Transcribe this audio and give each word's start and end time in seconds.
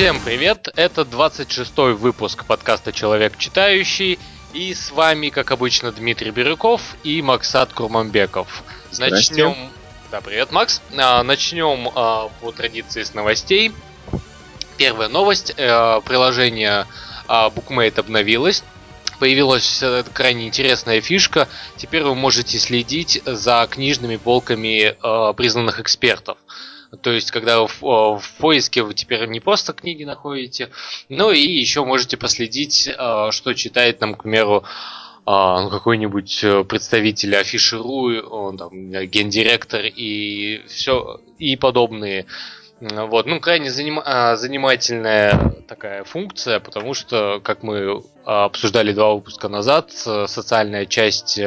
Всем 0.00 0.18
привет! 0.24 0.66
Это 0.76 1.02
26-й 1.02 1.92
выпуск 1.92 2.46
подкаста 2.46 2.90
«Человек 2.90 3.36
читающий» 3.36 4.18
и 4.54 4.72
с 4.72 4.92
вами, 4.92 5.28
как 5.28 5.50
обычно, 5.50 5.92
Дмитрий 5.92 6.30
Бирюков 6.30 6.80
и 7.04 7.20
Максат 7.20 7.74
Курманбеков. 7.74 8.62
Начнем... 8.98 9.54
Да, 10.10 10.22
привет, 10.22 10.52
Макс. 10.52 10.80
А, 10.96 11.22
начнем 11.22 11.90
а, 11.94 12.30
по 12.40 12.50
традиции 12.50 13.02
с 13.02 13.12
новостей. 13.12 13.72
Первая 14.78 15.10
новость. 15.10 15.52
А, 15.58 16.00
приложение 16.00 16.86
а, 17.28 17.50
Bookmate 17.50 18.00
обновилось. 18.00 18.64
Появилась 19.18 19.82
э, 19.82 20.02
крайне 20.14 20.48
интересная 20.48 21.02
фишка. 21.02 21.46
Теперь 21.76 22.04
вы 22.04 22.14
можете 22.14 22.58
следить 22.58 23.20
за 23.26 23.68
книжными 23.70 24.16
полками 24.16 24.96
э, 24.96 25.34
признанных 25.34 25.78
экспертов. 25.78 26.38
То 27.02 27.12
есть, 27.12 27.30
когда 27.30 27.66
в, 27.66 27.80
в 27.80 28.22
поиске 28.38 28.82
вы 28.82 28.94
теперь 28.94 29.26
не 29.28 29.40
просто 29.40 29.72
книги 29.72 30.04
находите, 30.04 30.70
но 31.08 31.30
и 31.30 31.40
еще 31.40 31.84
можете 31.84 32.16
последить, 32.16 32.88
э, 32.88 33.28
что 33.30 33.54
читает 33.54 34.00
нам, 34.00 34.14
к 34.14 34.22
примеру, 34.24 34.64
э, 34.64 35.30
ну, 35.30 35.70
какой-нибудь 35.70 36.44
представитель 36.68 37.36
афишеру, 37.36 38.56
там, 38.56 38.90
гендиректор 39.06 39.82
и 39.84 40.62
все 40.66 41.20
и 41.38 41.56
подобные. 41.56 42.26
Вот, 42.80 43.26
ну, 43.26 43.40
крайне 43.40 43.70
заним... 43.70 44.00
занимательная 44.36 45.54
такая 45.68 46.02
функция, 46.04 46.60
потому 46.60 46.94
что, 46.94 47.38
как 47.44 47.62
мы 47.62 48.02
обсуждали 48.24 48.92
два 48.92 49.14
выпуска 49.14 49.48
назад, 49.48 49.92
социальная 49.92 50.86
часть 50.86 51.38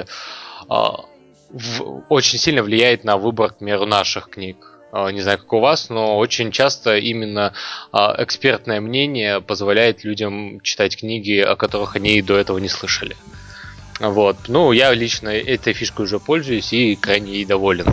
в... 0.69 2.03
очень 2.09 2.37
сильно 2.37 2.61
влияет 2.61 3.03
на 3.03 3.17
выбор, 3.17 3.49
к 3.49 3.57
примеру, 3.57 3.87
наших 3.87 4.29
книг. 4.29 4.72
А, 4.95 5.09
не 5.09 5.21
знаю, 5.21 5.39
как 5.39 5.51
у 5.53 5.59
вас, 5.59 5.89
но 5.89 6.19
очень 6.19 6.51
часто 6.51 6.97
именно 6.97 7.53
а, 7.91 8.15
экспертное 8.19 8.79
мнение 8.79 9.41
позволяет 9.41 10.03
людям 10.03 10.61
читать 10.61 10.97
книги, 10.97 11.39
о 11.39 11.55
которых 11.55 11.95
они 11.95 12.21
до 12.21 12.37
этого 12.37 12.59
не 12.59 12.69
слышали. 12.69 13.17
Вот. 13.99 14.37
Ну, 14.47 14.71
я 14.71 14.93
лично 14.93 15.29
этой 15.29 15.73
фишкой 15.73 16.05
уже 16.05 16.19
пользуюсь 16.19 16.73
и 16.73 16.95
крайне 16.95 17.33
ей 17.33 17.45
доволен. 17.45 17.87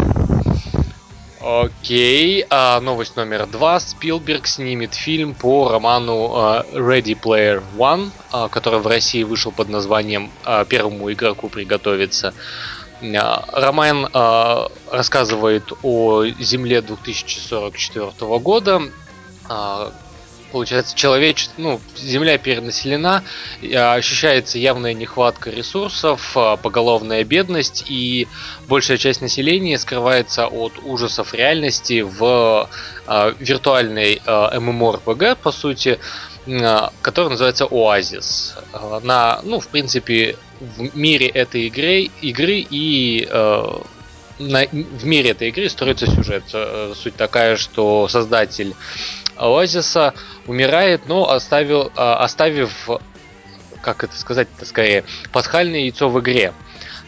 Окей, 1.40 2.44
а, 2.50 2.78
новость 2.82 3.16
номер 3.16 3.46
два. 3.46 3.80
Спилберг 3.80 4.46
снимет 4.46 4.92
фильм 4.92 5.32
по 5.32 5.70
роману 5.70 6.34
а, 6.34 6.66
Ready 6.70 7.18
Player 7.18 7.62
One, 7.78 8.10
который 8.50 8.80
в 8.80 8.86
России 8.86 9.22
вышел 9.22 9.52
под 9.52 9.70
названием 9.70 10.30
«Первому 10.68 11.10
игроку 11.10 11.48
приготовиться». 11.48 12.34
А, 13.02 13.44
роман 13.52 14.08
э, 14.12 14.66
рассказывает 14.90 15.72
о 15.82 16.24
Земле 16.38 16.82
2044 16.82 18.38
года. 18.38 18.82
Э, 19.48 19.90
получается, 20.52 20.96
человечество, 20.96 21.54
ну, 21.58 21.80
Земля 21.96 22.36
перенаселена, 22.36 23.22
ощущается 23.62 24.58
явная 24.58 24.94
нехватка 24.94 25.50
ресурсов, 25.50 26.36
поголовная 26.62 27.22
бедность, 27.24 27.84
и 27.88 28.26
большая 28.68 28.98
часть 28.98 29.20
населения 29.20 29.78
скрывается 29.78 30.48
от 30.48 30.72
ужасов 30.82 31.32
реальности 31.34 32.00
в 32.00 32.68
э, 33.06 33.34
виртуальной 33.38 34.14
э, 34.14 34.20
MMORPG, 34.26 35.38
по 35.40 35.52
сути, 35.52 36.00
который 37.02 37.30
называется 37.30 37.66
Оазис. 37.70 38.56
На, 39.02 39.40
ну, 39.42 39.60
в 39.60 39.68
принципе, 39.68 40.36
в 40.60 40.96
мире 40.96 41.26
этой 41.26 41.66
игры, 41.66 42.10
игры 42.20 42.66
и 42.70 43.28
э, 43.30 43.64
на, 44.38 44.66
в 44.66 45.04
мире 45.04 45.30
этой 45.30 45.48
игры 45.48 45.68
строится 45.68 46.06
сюжет. 46.06 46.44
Э, 46.52 46.92
суть 46.96 47.16
такая, 47.16 47.56
что 47.56 48.08
создатель 48.08 48.74
Оазиса 49.36 50.14
умирает, 50.46 51.02
но 51.06 51.30
оставил, 51.30 51.88
э, 51.88 51.90
оставив, 51.96 52.88
как 53.80 54.04
это 54.04 54.16
сказать-то 54.16 54.64
скорее, 54.64 55.04
пасхальное 55.32 55.80
яйцо 55.80 56.08
в 56.08 56.20
игре. 56.20 56.52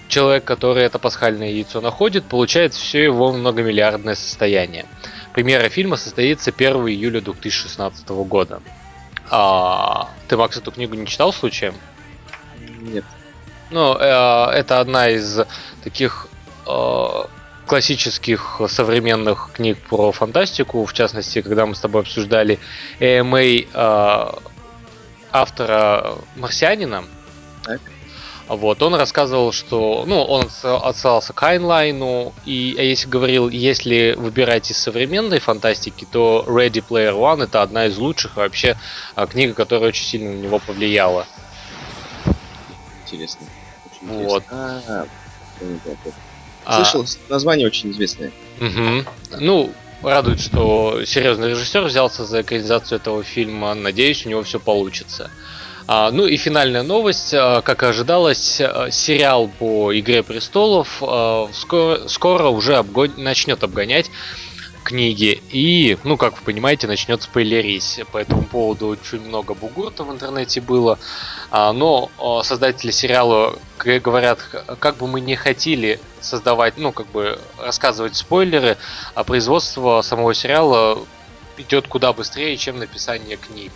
Человек, 0.09 0.45
который 0.45 0.85
это 0.85 0.99
пасхальное 0.99 1.51
яйцо 1.51 1.81
находит, 1.81 2.25
получает 2.25 2.75
все 2.75 3.03
его 3.03 3.33
многомиллиардное 3.33 4.15
состояние. 4.15 4.85
Премьера 5.33 5.69
фильма 5.71 5.97
состоится 5.97 6.51
1 6.51 6.89
июля 6.89 7.23
2016 7.23 8.09
года. 8.09 8.61
А, 9.35 10.11
ты, 10.29 10.37
Макс, 10.37 10.59
эту 10.59 10.71
книгу 10.71 10.95
не 10.95 11.07
читал 11.07 11.33
случаем? 11.33 11.75
Нет. 12.81 13.05
Ну, 13.71 13.97
э, 13.99 14.51
это 14.53 14.79
одна 14.79 15.09
из 15.09 15.41
таких 15.83 16.29
э, 16.67 17.25
классических 17.67 18.61
современных 18.69 19.53
книг 19.55 19.79
про 19.89 20.13
фантастику. 20.13 20.85
В 20.85 20.93
частности, 20.93 21.41
когда 21.41 21.65
мы 21.65 21.75
с 21.75 21.81
тобой 21.81 22.03
обсуждали 22.03 22.59
AMA 23.01 23.67
э, 23.73 24.39
автора 25.33 26.15
Марсианина. 26.37 27.05
Так. 27.65 27.81
Вот, 28.55 28.83
он 28.83 28.95
рассказывал, 28.95 29.51
что, 29.51 30.05
ну, 30.07 30.23
он 30.23 30.51
отсылался 30.63 31.33
к 31.33 31.43
Айнлайну, 31.43 32.35
и 32.45 32.77
а 32.79 32.83
если 32.83 33.09
говорил, 33.09 33.49
если 33.49 34.15
выбирать 34.15 34.71
из 34.71 34.77
современной 34.77 35.39
фантастики, 35.39 36.07
то 36.11 36.45
Ready 36.47 36.85
Player 36.87 37.15
One 37.15 37.45
это 37.45 37.63
одна 37.63 37.87
из 37.87 37.97
лучших 37.97 38.37
вообще 38.37 38.77
а, 39.15 39.27
книга, 39.27 39.55
которая 39.55 39.89
очень 39.89 40.05
сильно 40.05 40.33
на 40.33 40.37
него 40.37 40.59
повлияла. 40.59 41.27
Интересно. 43.07 43.47
Вот. 44.03 44.45
А, 44.51 45.07
Слышал, 46.77 47.05
а... 47.05 47.33
название 47.33 47.67
очень 47.67 47.91
известное. 47.93 48.33
Угу. 48.61 49.41
Ну, 49.41 49.73
радует, 50.03 50.41
что 50.41 51.07
серьезный 51.07 51.49
режиссер 51.49 51.85
взялся 51.85 52.27
за 52.27 52.43
экранизацию 52.43 52.99
этого 52.99 53.23
фильма. 53.23 53.73
Надеюсь, 53.73 54.27
у 54.27 54.29
него 54.29 54.43
все 54.43 54.61
получится. 54.61 55.31
А, 55.87 56.11
ну 56.11 56.27
и 56.27 56.37
финальная 56.37 56.83
новость, 56.83 57.35
а, 57.35 57.61
как 57.63 57.83
и 57.83 57.87
ожидалось, 57.87 58.61
а, 58.61 58.91
сериал 58.91 59.49
по 59.49 59.99
Игре 59.99 60.23
престолов 60.23 61.03
скоро, 61.53 62.09
скоро 62.09 62.49
уже 62.49 62.77
обгон... 62.77 63.13
начнет 63.17 63.63
обгонять 63.63 64.11
книги. 64.85 65.41
И, 65.51 65.97
ну, 66.03 66.17
как 66.17 66.39
вы 66.39 66.45
понимаете, 66.45 66.87
начнет 66.87 67.23
спойлерить. 67.23 68.01
По 68.11 68.19
этому 68.19 68.43
поводу 68.43 68.89
очень 68.89 69.21
много 69.21 69.55
бугурта 69.55 70.03
в 70.03 70.13
интернете 70.13 70.61
было. 70.61 70.99
Но 71.53 72.11
создатели 72.43 72.91
сериала 72.91 73.57
говорят, 73.79 74.41
как 74.81 74.97
бы 74.97 75.07
мы 75.07 75.21
не 75.21 75.37
хотели 75.37 76.01
создавать, 76.21 76.79
ну, 76.79 76.91
как 76.91 77.07
бы 77.13 77.39
рассказывать 77.59 78.17
спойлеры, 78.17 78.77
а 79.15 79.23
производство 79.23 80.03
самого 80.03 80.35
сериала 80.35 80.99
идет 81.57 81.89
куда 81.89 82.13
быстрее, 82.13 82.57
чем 82.57 82.79
написание 82.79 83.37
книг. 83.37 83.73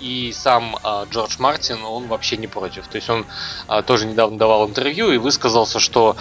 И 0.00 0.32
сам 0.32 0.76
а, 0.82 1.06
Джордж 1.10 1.36
Мартин, 1.38 1.82
он 1.84 2.06
вообще 2.08 2.36
не 2.36 2.46
против. 2.46 2.86
То 2.88 2.96
есть 2.96 3.08
он 3.08 3.26
а, 3.66 3.82
тоже 3.82 4.06
недавно 4.06 4.38
давал 4.38 4.68
интервью 4.68 5.10
и 5.12 5.16
высказался, 5.16 5.78
что 5.80 6.16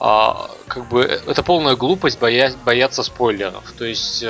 а, 0.00 0.50
как 0.66 0.88
бы 0.88 1.02
это 1.02 1.42
полная 1.42 1.76
глупость 1.76 2.18
боя- 2.18 2.54
бояться 2.64 3.02
спойлеров. 3.02 3.72
То 3.78 3.84
есть 3.84 4.24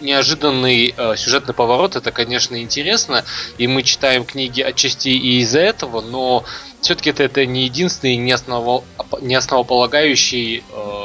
неожиданный 0.00 0.94
э, 0.96 1.16
сюжетный 1.16 1.54
поворот, 1.54 1.96
это, 1.96 2.10
конечно, 2.10 2.60
интересно, 2.60 3.24
и 3.58 3.66
мы 3.66 3.82
читаем 3.82 4.24
книги 4.24 4.60
отчасти 4.60 5.08
и 5.08 5.40
из-за 5.40 5.60
этого, 5.60 6.00
но 6.00 6.44
все-таки 6.80 7.10
это, 7.10 7.22
это 7.22 7.46
не 7.46 7.64
единственный, 7.64 8.16
не, 8.16 8.32
основол, 8.32 8.84
не 9.20 9.34
основополагающий 9.34 10.64
э, 10.70 11.04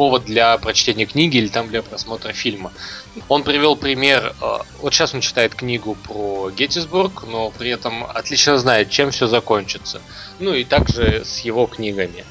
повод 0.00 0.24
для 0.24 0.56
прочтения 0.56 1.04
книги 1.04 1.36
или 1.36 1.48
там 1.48 1.68
для 1.68 1.82
просмотра 1.82 2.32
фильма. 2.32 2.72
Он 3.28 3.42
привел 3.42 3.76
пример, 3.76 4.34
э, 4.40 4.58
вот 4.80 4.94
сейчас 4.94 5.12
он 5.12 5.20
читает 5.20 5.54
книгу 5.54 5.94
про 5.94 6.50
Геттисбург, 6.50 7.24
но 7.28 7.50
при 7.50 7.68
этом 7.68 8.04
отлично 8.04 8.56
знает, 8.56 8.88
чем 8.88 9.10
все 9.10 9.26
закончится. 9.26 10.00
Ну 10.38 10.54
и 10.54 10.64
также 10.64 11.22
с 11.26 11.40
его 11.40 11.66
книгами. 11.66 12.24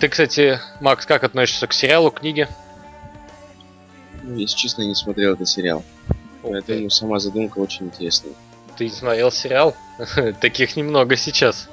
Ты, 0.00 0.08
кстати, 0.08 0.58
Макс, 0.80 1.06
как 1.06 1.22
относишься 1.22 1.68
к 1.68 1.72
сериалу, 1.72 2.10
книге? 2.10 2.48
Ну, 4.24 4.36
если 4.36 4.56
честно, 4.56 4.82
не 4.82 4.96
смотрел 4.96 5.34
этот 5.34 5.48
сериал. 5.48 5.84
Поэтому 6.42 6.90
сама 6.90 7.20
задумка 7.20 7.60
очень 7.60 7.86
интересная. 7.86 8.32
Ты 8.76 8.86
не 8.86 8.90
смотрел 8.90 9.30
сериал? 9.30 9.76
Таких 10.40 10.74
немного 10.74 11.14
сейчас. 11.14 11.68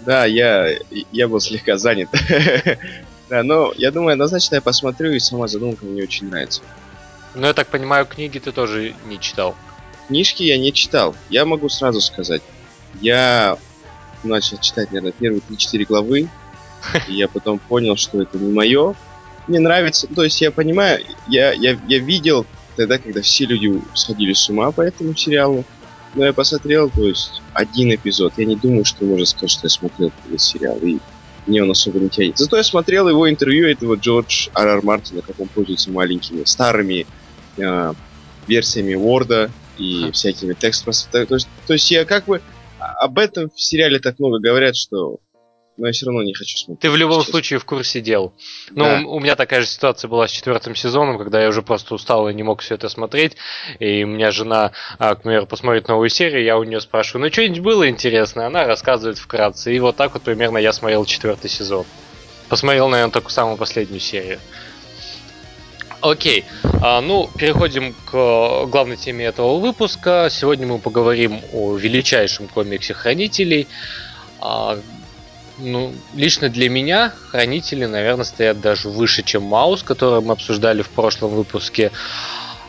Да, 0.00 0.24
я, 0.24 0.70
я 1.12 1.28
был 1.28 1.38
слегка 1.38 1.76
занят. 1.76 2.08
Да, 3.28 3.42
но 3.42 3.72
я 3.76 3.90
думаю, 3.90 4.12
однозначно 4.12 4.56
я 4.56 4.60
посмотрю, 4.60 5.12
и 5.12 5.18
сама 5.18 5.48
задумка 5.48 5.84
мне 5.84 6.02
очень 6.02 6.28
нравится. 6.28 6.62
Ну, 7.34 7.46
я 7.46 7.52
так 7.52 7.68
понимаю, 7.68 8.06
книги 8.06 8.38
ты 8.38 8.52
тоже 8.52 8.94
не 9.06 9.20
читал. 9.20 9.54
Книжки 10.08 10.42
я 10.42 10.56
не 10.56 10.72
читал. 10.72 11.14
Я 11.28 11.44
могу 11.44 11.68
сразу 11.68 12.00
сказать. 12.00 12.42
Я 13.00 13.58
начал 14.24 14.58
читать, 14.58 14.90
наверное, 14.90 15.12
первые 15.12 15.42
3-4 15.48 15.84
главы. 15.84 16.28
И 17.08 17.12
я 17.12 17.28
потом 17.28 17.58
понял, 17.58 17.96
что 17.96 18.22
это 18.22 18.38
не 18.38 18.52
мое. 18.52 18.94
Мне 19.46 19.60
нравится, 19.60 20.06
то 20.06 20.24
есть 20.24 20.40
я 20.40 20.50
понимаю, 20.50 21.04
я, 21.26 21.52
я, 21.52 21.78
я 21.86 21.98
видел 21.98 22.46
тогда, 22.76 22.98
когда 22.98 23.22
все 23.22 23.46
люди 23.46 23.80
сходили 23.94 24.32
с 24.32 24.48
ума 24.48 24.72
по 24.72 24.82
этому 24.82 25.14
сериалу. 25.14 25.64
Но 26.14 26.24
я 26.24 26.32
посмотрел, 26.32 26.90
то 26.90 27.06
есть, 27.06 27.42
один 27.52 27.94
эпизод. 27.94 28.34
Я 28.36 28.46
не 28.46 28.56
думаю, 28.56 28.84
что 28.84 29.04
можно 29.04 29.26
сказать, 29.26 29.50
что 29.50 29.66
я 29.66 29.70
смотрел 29.70 30.12
этот 30.26 30.40
сериал. 30.40 30.78
И 30.78 30.98
мне 31.48 31.62
он 31.62 31.70
особо 31.70 31.98
не 31.98 32.08
тянет. 32.08 32.38
Зато 32.38 32.56
я 32.56 32.62
смотрел 32.62 33.08
его 33.08 33.28
интервью 33.28 33.66
этого 33.66 33.96
Джордж 33.96 34.48
Ар 34.54 34.82
Мартина, 34.82 35.22
как 35.22 35.40
он 35.40 35.48
пользуется 35.48 35.90
маленькими 35.90 36.44
старыми 36.44 37.06
э, 37.56 37.92
версиями 38.46 38.94
Word 38.94 39.50
и 39.78 40.08
хм. 40.08 40.12
всякими 40.12 40.54
текстами. 40.54 40.94
То 41.10 41.38
то 41.66 41.72
есть 41.72 41.90
я 41.90 42.04
как 42.04 42.26
бы 42.26 42.40
об 42.78 43.18
этом 43.18 43.50
в 43.50 43.60
сериале 43.60 43.98
так 43.98 44.18
много 44.18 44.38
говорят, 44.38 44.76
что 44.76 45.18
но 45.78 45.86
я 45.86 45.92
все 45.92 46.06
равно 46.06 46.22
не 46.22 46.34
хочу 46.34 46.56
смотреть. 46.56 46.80
Ты 46.80 46.90
в 46.90 46.96
любом 46.96 47.20
честно. 47.20 47.30
случае 47.32 47.58
в 47.60 47.64
курсе 47.64 48.00
дел. 48.00 48.32
Ну, 48.70 48.84
да. 48.84 49.00
у, 49.06 49.16
у 49.16 49.20
меня 49.20 49.36
такая 49.36 49.60
же 49.60 49.66
ситуация 49.66 50.08
была 50.08 50.26
с 50.26 50.30
четвертым 50.30 50.74
сезоном, 50.74 51.18
когда 51.18 51.40
я 51.40 51.48
уже 51.48 51.62
просто 51.62 51.94
устал 51.94 52.28
и 52.28 52.34
не 52.34 52.42
мог 52.42 52.60
все 52.60 52.74
это 52.74 52.88
смотреть. 52.88 53.36
И 53.78 54.04
у 54.04 54.08
меня 54.08 54.30
жена, 54.32 54.72
а, 54.98 55.14
к 55.14 55.22
примеру, 55.22 55.46
посмотрит 55.46 55.88
новую 55.88 56.08
серию, 56.08 56.42
я 56.42 56.58
у 56.58 56.64
нее 56.64 56.80
спрашиваю, 56.80 57.24
ну 57.24 57.32
что-нибудь 57.32 57.60
было 57.60 57.88
интересное? 57.88 58.46
Она 58.46 58.66
рассказывает 58.66 59.18
вкратце. 59.18 59.74
И 59.74 59.78
вот 59.78 59.96
так 59.96 60.14
вот 60.14 60.22
примерно 60.22 60.58
я 60.58 60.72
смотрел 60.72 61.04
четвертый 61.04 61.48
сезон. 61.48 61.86
Посмотрел, 62.48 62.88
наверное, 62.88 63.12
только 63.12 63.30
самую 63.30 63.56
последнюю 63.56 64.00
серию. 64.00 64.40
Окей, 66.00 66.44
а, 66.80 67.00
ну, 67.00 67.28
переходим 67.36 67.92
к 68.06 68.66
главной 68.66 68.96
теме 68.96 69.26
этого 69.26 69.58
выпуска. 69.58 70.28
Сегодня 70.30 70.66
мы 70.66 70.78
поговорим 70.78 71.40
о 71.52 71.76
величайшем 71.76 72.46
комиксе 72.46 72.94
Хранителей, 72.94 73.66
а, 74.40 74.78
ну, 75.58 75.92
лично 76.14 76.48
для 76.48 76.68
меня 76.68 77.12
хранители, 77.30 77.84
наверное, 77.84 78.24
стоят 78.24 78.60
даже 78.60 78.88
выше, 78.88 79.22
чем 79.22 79.42
Маус, 79.42 79.82
который 79.82 80.20
мы 80.20 80.32
обсуждали 80.32 80.82
в 80.82 80.88
прошлом 80.88 81.30
выпуске. 81.30 81.90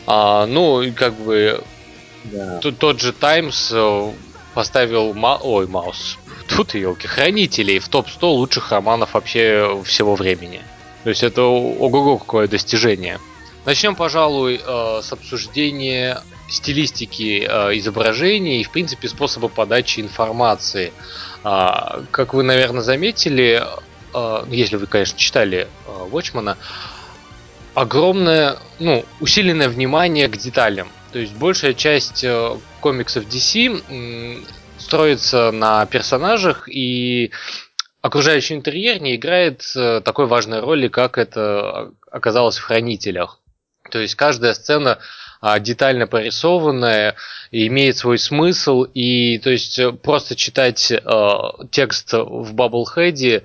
А, 0.06 0.46
ну, 0.46 0.82
и 0.82 0.90
как 0.90 1.14
бы 1.14 1.62
да. 2.24 2.58
тот 2.58 3.00
же 3.00 3.12
Таймс 3.12 3.70
э, 3.72 4.12
поставил 4.54 5.14
Ма... 5.14 5.38
Ой, 5.42 5.66
Маус. 5.66 6.18
Тут 6.48 6.74
елки, 6.74 7.06
хранителей 7.06 7.78
в 7.78 7.88
топ-100 7.88 8.22
лучших 8.22 8.72
романов 8.72 9.14
вообще 9.14 9.80
всего 9.84 10.16
времени. 10.16 10.62
То 11.04 11.10
есть 11.10 11.22
это 11.22 11.42
ого-го 11.42 12.18
какое 12.18 12.48
достижение. 12.48 13.20
Начнем, 13.64 13.94
пожалуй, 13.94 14.60
э, 14.62 15.00
с 15.02 15.12
обсуждения 15.12 16.22
стилистики 16.48 17.46
э, 17.48 17.78
изображений 17.78 18.60
и, 18.60 18.64
в 18.64 18.70
принципе, 18.70 19.08
способа 19.08 19.48
подачи 19.48 20.00
информации. 20.00 20.92
А, 21.42 22.02
как 22.10 22.34
вы, 22.34 22.42
наверное, 22.42 22.82
заметили, 22.82 23.62
а, 24.12 24.46
если 24.48 24.76
вы, 24.76 24.86
конечно, 24.86 25.18
читали 25.18 25.68
Watchman, 25.86 26.56
огромное, 27.74 28.58
ну, 28.78 29.04
усиленное 29.20 29.68
внимание 29.68 30.28
к 30.28 30.36
деталям. 30.36 30.90
То 31.12 31.18
есть 31.18 31.34
большая 31.34 31.74
часть 31.74 32.22
э, 32.22 32.56
комиксов 32.80 33.24
DC 33.24 34.44
строится 34.78 35.50
на 35.50 35.86
персонажах, 35.86 36.68
и 36.68 37.32
окружающий 38.00 38.54
интерьер 38.54 39.00
не 39.00 39.16
играет 39.16 39.62
э, 39.76 40.00
такой 40.04 40.26
важной 40.26 40.60
роли, 40.60 40.88
как 40.88 41.18
это 41.18 41.92
оказалось 42.10 42.58
в 42.58 42.62
Хранителях. 42.62 43.40
То 43.90 43.98
есть 43.98 44.14
каждая 44.14 44.54
сцена 44.54 44.92
а, 44.92 44.98
детально 45.60 46.06
порисованная, 46.06 47.16
имеет 47.50 47.96
свой 47.96 48.18
смысл, 48.18 48.82
и 48.82 49.38
то 49.38 49.50
есть 49.50 49.78
э, 49.78 49.92
просто 49.92 50.36
читать 50.36 50.92
э, 50.92 51.00
текст 51.70 52.12
в 52.12 52.54
Bubblehead 52.54 53.42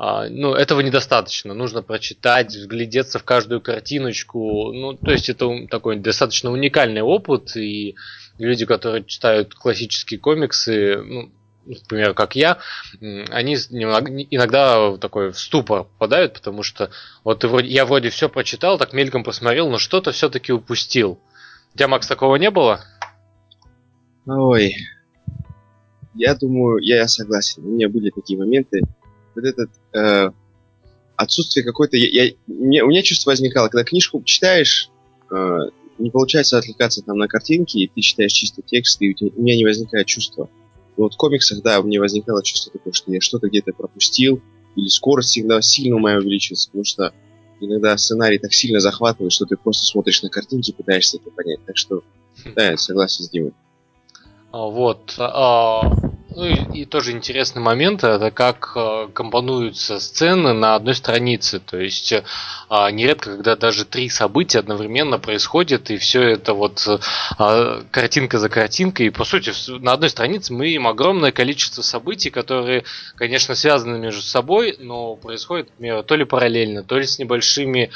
а, 0.00 0.28
ну, 0.28 0.54
этого 0.54 0.80
недостаточно. 0.80 1.54
Нужно 1.54 1.82
прочитать, 1.82 2.54
вглядеться 2.54 3.18
в 3.18 3.24
каждую 3.24 3.60
картиночку. 3.60 4.72
Ну, 4.72 4.94
то 4.94 5.10
есть 5.10 5.28
это 5.28 5.66
такой 5.68 5.96
достаточно 5.96 6.52
уникальный 6.52 7.02
опыт, 7.02 7.56
и 7.56 7.96
люди, 8.38 8.64
которые 8.64 9.04
читают 9.04 9.54
классические 9.54 10.20
комиксы, 10.20 11.02
ну, 11.02 11.32
например, 11.68 12.14
как 12.14 12.34
я, 12.36 12.58
они 13.00 13.54
иногда 13.54 14.96
такой 14.96 15.32
в 15.32 15.38
ступор 15.38 15.84
попадают, 15.84 16.34
потому 16.34 16.62
что 16.62 16.90
вот 17.24 17.44
я 17.62 17.84
вроде 17.84 18.10
все 18.10 18.28
прочитал, 18.28 18.78
так 18.78 18.92
мельком 18.92 19.24
посмотрел, 19.24 19.68
но 19.70 19.78
что-то 19.78 20.12
все-таки 20.12 20.52
упустил. 20.52 21.18
У 21.74 21.78
тебя, 21.78 21.88
Макс, 21.88 22.06
такого 22.06 22.36
не 22.36 22.50
было? 22.50 22.80
Ой, 24.26 24.74
я 26.14 26.34
думаю, 26.34 26.78
я 26.78 27.06
согласен. 27.08 27.64
У 27.64 27.70
меня 27.70 27.88
были 27.88 28.10
такие 28.10 28.38
моменты. 28.38 28.82
Вот 29.34 29.44
этот 29.44 29.70
э, 29.94 30.30
отсутствие 31.16 31.64
какой-то... 31.64 31.96
Я, 31.96 32.24
я, 32.24 32.32
мне, 32.46 32.82
у 32.82 32.88
меня 32.88 33.02
чувство 33.02 33.30
возникало, 33.30 33.68
когда 33.68 33.84
книжку 33.84 34.22
читаешь, 34.24 34.90
э, 35.30 35.58
не 35.98 36.10
получается 36.10 36.58
отвлекаться 36.58 37.02
там 37.02 37.18
на 37.18 37.28
картинки, 37.28 37.78
и 37.78 37.88
ты 37.88 38.00
читаешь 38.00 38.32
чисто 38.32 38.62
текст, 38.62 39.00
и 39.00 39.10
у, 39.10 39.14
тебя, 39.14 39.30
у 39.36 39.42
меня 39.42 39.56
не 39.56 39.64
возникает 39.64 40.06
чувства. 40.06 40.48
Но 40.98 41.04
вот 41.04 41.14
в 41.14 41.16
комиксах, 41.16 41.62
да, 41.62 41.78
у 41.80 41.84
меня 41.84 42.00
возникало 42.00 42.42
чувство 42.42 42.72
такое, 42.72 42.92
что 42.92 43.12
я 43.12 43.20
что-то 43.20 43.48
где-то 43.48 43.72
пропустил, 43.72 44.42
или 44.74 44.88
скорость 44.88 45.30
всегда 45.30 45.62
сильно 45.62 45.96
у 45.96 46.00
меня 46.00 46.18
увеличивается, 46.18 46.68
потому 46.68 46.84
что 46.84 47.12
иногда 47.60 47.96
сценарий 47.96 48.38
так 48.38 48.52
сильно 48.52 48.80
захватывает, 48.80 49.32
что 49.32 49.46
ты 49.46 49.56
просто 49.56 49.86
смотришь 49.86 50.22
на 50.22 50.28
картинки 50.28 50.70
и 50.70 50.74
пытаешься 50.74 51.18
это 51.18 51.30
понять. 51.30 51.60
Так 51.64 51.76
что, 51.76 52.02
да, 52.56 52.72
я 52.72 52.76
согласен 52.76 53.24
с 53.24 53.30
Димой. 53.30 53.52
А, 54.50 54.66
вот. 54.66 55.14
А, 55.18 55.82
ну 56.38 56.46
и, 56.46 56.82
и 56.82 56.84
тоже 56.84 57.10
интересный 57.10 57.60
момент, 57.60 58.04
это 58.04 58.30
как 58.30 58.70
э, 58.76 59.08
компонуются 59.12 59.98
сцены 59.98 60.52
на 60.52 60.76
одной 60.76 60.94
странице. 60.94 61.58
То 61.58 61.78
есть 61.78 62.12
э, 62.12 62.22
нередко, 62.92 63.34
когда 63.34 63.56
даже 63.56 63.84
три 63.84 64.08
события 64.08 64.60
одновременно 64.60 65.18
происходят, 65.18 65.90
и 65.90 65.96
все 65.96 66.22
это 66.22 66.54
вот 66.54 66.86
э, 66.86 67.82
картинка 67.90 68.38
за 68.38 68.48
картинкой. 68.48 69.06
И 69.06 69.10
по 69.10 69.24
сути, 69.24 69.50
на 69.80 69.94
одной 69.94 70.10
странице 70.10 70.52
мы 70.52 70.66
имеем 70.66 70.86
огромное 70.86 71.32
количество 71.32 71.82
событий, 71.82 72.30
которые, 72.30 72.84
конечно, 73.16 73.56
связаны 73.56 73.98
между 73.98 74.22
собой, 74.22 74.76
но 74.78 75.16
происходят, 75.16 75.70
например, 75.70 76.04
то 76.04 76.14
ли 76.14 76.24
параллельно, 76.24 76.84
то 76.84 76.98
ли 76.98 77.04
с 77.04 77.18
небольшими 77.18 77.90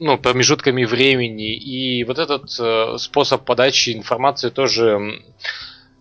ну, 0.00 0.18
промежутками 0.18 0.84
времени. 0.84 1.54
И 1.54 2.02
вот 2.02 2.18
этот 2.18 2.50
э, 2.58 2.96
способ 2.98 3.44
подачи 3.44 3.90
информации 3.90 4.50
тоже 4.50 5.22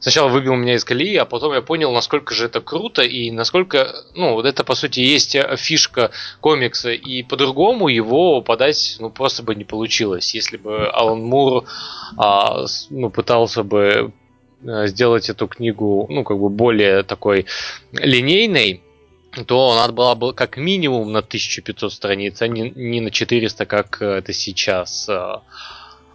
сначала 0.03 0.27
выбил 0.27 0.55
меня 0.55 0.75
из 0.75 0.83
колеи, 0.83 1.15
а 1.15 1.25
потом 1.25 1.53
я 1.53 1.61
понял, 1.61 1.91
насколько 1.93 2.35
же 2.35 2.45
это 2.45 2.59
круто 2.59 3.01
и 3.01 3.31
насколько, 3.31 4.03
ну, 4.13 4.33
вот 4.33 4.45
это 4.45 4.65
по 4.65 4.75
сути 4.75 4.99
есть 4.99 5.35
фишка 5.55 6.11
комикса, 6.41 6.91
и 6.91 7.23
по-другому 7.23 7.87
его 7.87 8.41
подать, 8.41 8.97
ну, 8.99 9.09
просто 9.09 9.43
бы 9.43 9.55
не 9.55 9.63
получилось, 9.63 10.35
если 10.35 10.57
бы 10.57 10.89
Алан 10.89 11.23
Мур, 11.23 11.63
а, 12.17 12.65
ну, 12.89 13.09
пытался 13.09 13.63
бы 13.63 14.11
э, 14.61 14.87
сделать 14.87 15.29
эту 15.29 15.47
книгу, 15.47 16.05
ну, 16.09 16.25
как 16.25 16.37
бы 16.37 16.49
более 16.49 17.03
такой 17.03 17.45
линейной, 17.93 18.81
то 19.47 19.73
надо 19.73 19.93
было 19.93 20.15
бы 20.15 20.33
как 20.33 20.57
минимум 20.57 21.13
на 21.13 21.19
1500 21.19 21.93
страниц, 21.93 22.41
а 22.41 22.47
не, 22.49 22.71
не 22.71 22.99
на 22.99 23.09
400, 23.09 23.65
как 23.65 24.01
это 24.01 24.33
сейчас. 24.33 25.09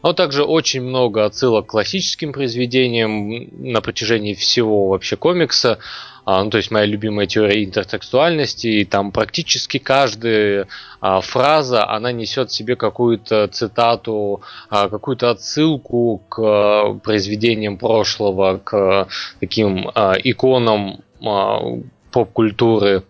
Но 0.02 0.12
также 0.12 0.44
очень 0.44 0.82
много 0.82 1.24
отсылок 1.24 1.66
к 1.66 1.70
классическим 1.70 2.32
произведениям 2.32 3.48
на 3.72 3.80
протяжении 3.80 4.34
всего 4.34 4.88
вообще 4.88 5.16
комикса. 5.16 5.78
А, 6.24 6.44
ну, 6.44 6.50
то 6.50 6.58
есть 6.58 6.70
моя 6.70 6.84
любимая 6.84 7.26
теория 7.26 7.64
интертекстуальности, 7.64 8.66
и 8.66 8.84
там 8.84 9.12
практически 9.12 9.78
каждая 9.78 10.68
а, 11.00 11.22
фраза, 11.22 11.88
она 11.88 12.12
несет 12.12 12.50
в 12.50 12.54
себе 12.54 12.76
какую-то 12.76 13.48
цитату, 13.48 14.42
а, 14.68 14.90
какую-то 14.90 15.30
отсылку 15.30 16.22
к 16.28 16.38
а, 16.38 16.94
произведениям 17.02 17.78
прошлого, 17.78 18.60
к 18.62 19.08
таким 19.40 19.90
а, 19.94 20.12
иконам 20.22 21.00
а, 21.24 21.60
поп-культуры. 22.12 23.04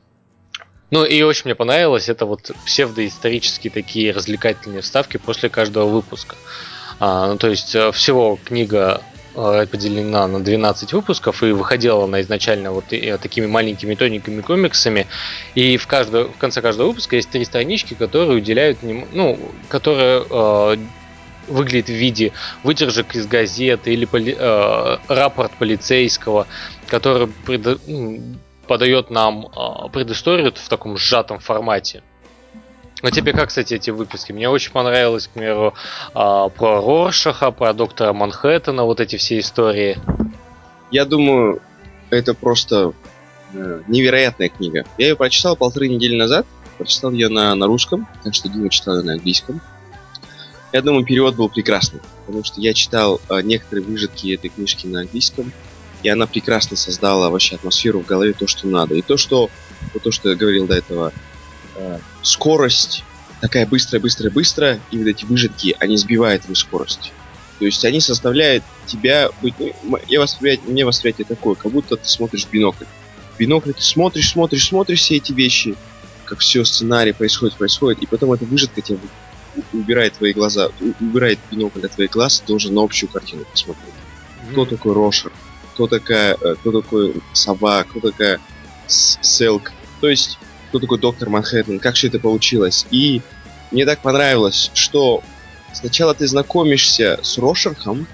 Ну 0.92 1.04
и 1.04 1.20
очень 1.22 1.42
мне 1.46 1.54
понравилось, 1.54 2.08
это 2.08 2.24
вот 2.24 2.52
псевдоисторические 2.64 3.72
такие 3.72 4.12
развлекательные 4.12 4.80
вставки 4.80 5.16
после 5.16 5.48
каждого 5.48 5.86
выпуска. 5.86 6.36
А, 7.00 7.28
ну, 7.28 7.38
то 7.38 7.48
есть 7.48 7.74
э, 7.74 7.92
всего 7.92 8.38
книга 8.44 9.02
э, 9.34 9.66
поделена 9.70 10.26
на 10.26 10.40
12 10.40 10.92
выпусков 10.92 11.42
и 11.42 11.52
выходила 11.52 12.04
она 12.04 12.20
изначально 12.20 12.72
вот 12.72 12.86
такими 12.86 13.46
маленькими 13.46 13.94
тоненькими 13.94 14.40
комиксами. 14.40 15.06
И 15.54 15.76
в, 15.76 15.86
каждого, 15.86 16.32
в 16.32 16.38
конце 16.38 16.60
каждого 16.60 16.88
выпуска 16.88 17.16
есть 17.16 17.30
три 17.30 17.44
странички, 17.44 17.94
которые 17.94 18.38
уделяют, 18.38 18.78
ну, 18.82 19.38
которые 19.68 20.24
э, 20.28 20.76
выглядит 21.48 21.88
в 21.88 21.94
виде 21.94 22.32
выдержек 22.62 23.14
из 23.14 23.26
газеты 23.26 23.92
или 23.92 24.04
поли, 24.04 24.36
э, 24.38 24.96
рапорт 25.08 25.52
полицейского, 25.52 26.46
который 26.86 27.28
пред, 27.46 27.80
подает 28.66 29.10
нам 29.10 29.46
э, 29.46 29.88
предысторию 29.92 30.52
в 30.54 30.68
таком 30.68 30.96
сжатом 30.96 31.38
формате. 31.40 32.02
А 33.02 33.10
тебе 33.10 33.32
как, 33.32 33.48
кстати, 33.48 33.74
эти 33.74 33.90
выпуски? 33.90 34.32
Мне 34.32 34.48
очень 34.48 34.72
понравилось, 34.72 35.28
к 35.28 35.30
примеру, 35.30 35.74
а, 36.14 36.48
про 36.48 36.80
Роршаха, 36.80 37.52
про 37.52 37.72
доктора 37.72 38.12
Манхэттена, 38.12 38.84
вот 38.84 39.00
эти 39.00 39.16
все 39.16 39.38
истории. 39.38 39.98
Я 40.90 41.04
думаю, 41.04 41.62
это 42.10 42.34
просто 42.34 42.94
э, 43.52 43.82
невероятная 43.86 44.48
книга. 44.48 44.84
Я 44.96 45.08
ее 45.08 45.16
прочитал 45.16 45.54
полторы 45.54 45.88
недели 45.88 46.16
назад. 46.16 46.46
Прочитал 46.78 47.10
ее 47.12 47.28
на, 47.28 47.54
на 47.54 47.66
русском, 47.66 48.08
так 48.22 48.34
что 48.34 48.48
Дима 48.48 48.68
читал 48.70 48.96
ее 48.96 49.04
на 49.04 49.14
английском. 49.14 49.60
Я 50.72 50.82
думаю, 50.82 51.04
перевод 51.04 51.34
был 51.34 51.48
прекрасный, 51.48 52.00
потому 52.26 52.44
что 52.44 52.60
я 52.60 52.74
читал 52.74 53.20
э, 53.28 53.40
некоторые 53.42 53.84
выжитки 53.84 54.34
этой 54.34 54.48
книжки 54.48 54.86
на 54.86 55.00
английском, 55.00 55.52
и 56.02 56.08
она 56.08 56.26
прекрасно 56.26 56.76
создала 56.76 57.30
вообще 57.30 57.56
атмосферу 57.56 58.00
в 58.00 58.06
голове, 58.06 58.32
то, 58.32 58.46
что 58.46 58.66
надо. 58.66 58.94
И 58.94 59.02
то, 59.02 59.16
что, 59.16 59.50
вот 59.94 60.02
то, 60.02 60.10
что 60.10 60.30
я 60.30 60.36
говорил 60.36 60.66
до 60.66 60.74
этого, 60.74 61.12
э, 61.78 61.98
скорость 62.22 63.04
такая 63.40 63.66
быстрая, 63.66 64.00
быстрая, 64.00 64.32
быстрая, 64.32 64.80
и 64.90 64.98
вот 64.98 65.06
эти 65.06 65.24
выжитки, 65.24 65.76
они 65.78 65.96
сбивают 65.96 66.42
твою 66.42 66.56
скорость. 66.56 67.12
То 67.58 67.64
есть 67.64 67.84
они 67.84 68.00
составляют 68.00 68.64
тебя 68.86 69.30
быть... 69.42 69.54
Ну, 69.58 69.98
я 70.06 70.20
восприятие, 70.20 70.68
мне 70.68 70.84
восприятие 70.84 71.24
такое, 71.24 71.54
как 71.54 71.72
будто 71.72 71.96
ты 71.96 72.08
смотришь 72.08 72.46
в 72.46 72.50
бинокль. 72.50 72.84
В 73.34 73.38
бинокль 73.38 73.72
ты 73.72 73.82
смотришь, 73.82 74.30
смотришь, 74.30 74.68
смотришь 74.68 75.00
все 75.00 75.16
эти 75.16 75.32
вещи, 75.32 75.74
как 76.24 76.38
все 76.40 76.64
сценарий 76.64 77.12
происходит, 77.12 77.56
происходит, 77.56 78.02
и 78.02 78.06
потом 78.06 78.32
эта 78.32 78.44
выжидка 78.44 78.80
тебя 78.80 78.98
убирает 79.72 80.14
твои 80.14 80.32
глаза, 80.32 80.70
убирает 81.00 81.38
бинокль 81.50 81.84
от 81.84 81.92
твоих 81.92 82.10
глаз, 82.10 82.40
ты 82.40 82.46
должен 82.46 82.74
на 82.74 82.82
общую 82.82 83.10
картину 83.10 83.44
посмотреть. 83.50 83.86
Mm-hmm. 83.88 84.52
Кто 84.52 84.64
такой 84.64 84.92
Рошер? 84.92 85.32
Кто 85.74 85.86
такая, 85.86 86.36
э, 86.40 86.54
кто 86.56 86.80
такой 86.80 87.14
Сова? 87.32 87.84
Кто 87.84 88.00
такая 88.00 88.40
Селк? 88.86 89.72
То 90.00 90.08
есть, 90.08 90.38
кто 90.68 90.78
такой 90.78 90.98
доктор 90.98 91.30
Манхэттен? 91.30 91.80
Как 91.80 91.94
все 91.94 92.08
это 92.08 92.18
получилось? 92.18 92.86
И 92.90 93.22
мне 93.70 93.84
так 93.86 94.00
понравилось, 94.00 94.70
что 94.74 95.22
сначала 95.72 96.14
ты 96.14 96.26
знакомишься 96.26 97.18
с 97.22 97.38
Рошерхом, 97.38 98.06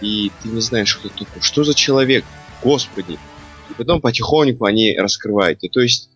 и 0.00 0.30
ты 0.42 0.48
не 0.48 0.60
знаешь, 0.60 0.94
кто 0.96 1.08
такой, 1.08 1.42
что 1.42 1.64
за 1.64 1.74
человек, 1.74 2.24
господи. 2.62 3.18
И 3.70 3.74
потом 3.76 4.00
потихоньку 4.00 4.64
они 4.64 4.96
раскрывают. 4.96 5.62
И 5.62 5.68
то 5.68 5.80
есть 5.80 6.10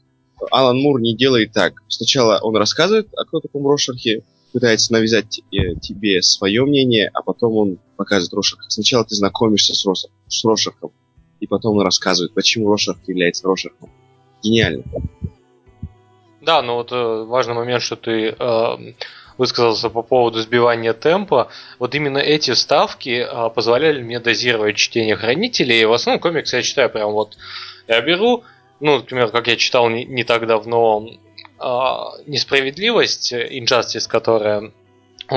Алан 0.51 0.79
Мур 0.79 1.01
не 1.01 1.17
делает 1.17 1.53
так. 1.53 1.75
Сначала 1.89 2.39
он 2.41 2.57
рассказывает 2.57 3.09
о 3.17 3.25
кто 3.25 3.41
таком 3.41 3.67
Рошерхе, 3.67 4.23
пытается 4.53 4.93
навязать 4.93 5.41
э, 5.53 5.75
тебе 5.81 6.23
свое 6.23 6.65
мнение, 6.65 7.11
а 7.15 7.23
потом 7.23 7.57
он 7.57 7.79
показывает 7.97 8.33
Рошерха. 8.35 8.65
Сначала 8.69 9.05
ты 9.05 9.15
знакомишься 9.15 9.75
с, 9.75 9.85
Рос, 9.85 10.07
с 10.29 10.45
Рошерхом, 10.45 10.91
и 11.39 11.47
потом 11.47 11.77
он 11.77 11.85
рассказывает, 11.85 12.35
почему 12.35 12.71
Рошерх 12.71 12.99
является 13.07 13.47
Рошерхом. 13.47 13.91
Гениально. 14.43 14.85
Да, 16.51 16.63
но 16.63 16.75
вот 16.79 16.91
э, 16.91 17.25
важный 17.29 17.55
момент, 17.55 17.81
что 17.81 17.95
ты 17.95 18.35
э, 18.37 18.77
высказался 19.39 19.89
по 19.89 20.03
поводу 20.03 20.41
сбивания 20.41 20.93
темпа. 20.93 21.47
Вот 21.79 21.95
именно 21.95 22.19
эти 22.19 22.51
вставки 22.51 23.25
э, 23.25 23.51
позволяли 23.51 24.03
мне 24.03 24.19
дозировать 24.19 24.75
чтение 24.75 25.15
хранителей. 25.15 25.83
И 25.83 25.85
в 25.85 25.93
основном 25.93 26.21
комикс 26.21 26.53
я 26.53 26.63
читаю 26.63 26.91
прям 26.91 27.13
вот 27.13 27.37
я 27.87 28.01
беру, 28.01 28.43
ну, 28.81 28.97
например, 28.97 29.29
как 29.29 29.47
я 29.47 29.55
читал 29.55 29.89
не, 29.91 30.05
не 30.05 30.25
так 30.25 30.45
давно 30.49 31.07
э, 31.07 31.65
несправедливость, 32.27 33.33
Injustice, 33.33 34.09
которая 34.09 34.73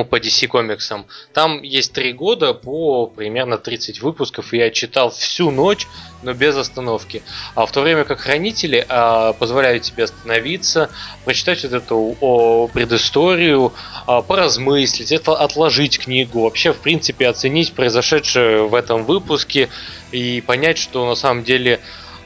по 0.04 0.18
DC 0.18 0.48
комиксам. 0.48 1.06
Там 1.34 1.62
есть 1.62 1.94
три 1.94 2.14
года 2.14 2.56
по 2.56 3.06
примерно 3.06 3.60
30 3.60 4.02
выпусков, 4.02 4.52
и 4.54 4.58
я 4.58 4.72
читал 4.72 5.12
всю 5.12 5.52
ночь, 5.52 5.88
но 6.24 6.34
без 6.34 6.56
остановки. 6.56 7.22
А 7.54 7.68
в 7.68 7.72
то 7.72 7.82
время 7.82 8.04
как 8.04 8.22
хранители 8.22 8.84
а, 8.90 9.34
позволяют 9.34 9.84
тебе 9.84 10.06
остановиться, 10.06 10.90
прочитать 11.26 11.64
вот 11.64 11.74
эту 11.74 12.18
о, 12.20 12.68
предысторию, 12.70 13.74
а, 14.08 14.24
поразмыслить, 14.24 15.12
это 15.12 15.34
отложить 15.36 16.00
книгу, 16.00 16.42
вообще 16.42 16.74
в 16.74 16.80
принципе 16.80 17.28
оценить 17.28 17.74
произошедшее 17.74 18.68
в 18.68 18.74
этом 18.74 19.06
выпуске 19.06 19.70
и 20.12 20.42
понять, 20.42 20.80
что 20.80 21.08
на 21.08 21.16
самом 21.16 21.44
деле 21.44 21.80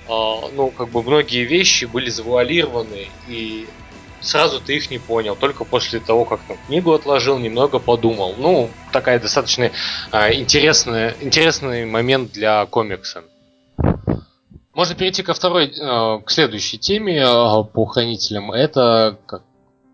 а, 0.07 0.49
ну, 0.53 0.69
как 0.69 0.89
бы 0.89 1.03
многие 1.03 1.43
вещи 1.43 1.83
были 1.83 2.09
завуалированы, 2.09 3.09
и 3.27 3.67
сразу 4.21 4.59
ты 4.59 4.75
их 4.75 4.89
не 4.91 4.99
понял, 4.99 5.35
только 5.35 5.63
после 5.63 5.99
того, 5.99 6.25
как 6.25 6.41
там 6.47 6.57
книгу 6.67 6.93
отложил, 6.93 7.37
немного 7.37 7.79
подумал. 7.79 8.35
Ну, 8.37 8.69
такая 8.91 9.19
достаточно 9.19 9.71
а, 10.11 10.33
интересная, 10.33 11.15
интересный 11.21 11.85
момент 11.85 12.31
для 12.31 12.65
комикса. 12.65 13.23
Можно 14.77 14.93
перейти 14.93 15.23
ко 15.23 15.33
второй, 15.33 15.65
э, 15.65 16.21
к 16.23 16.29
следующей 16.29 16.77
теме 16.77 17.17
э, 17.17 17.63
по 17.73 17.85
хранителям. 17.85 18.51
Это, 18.51 19.17
как, 19.25 19.41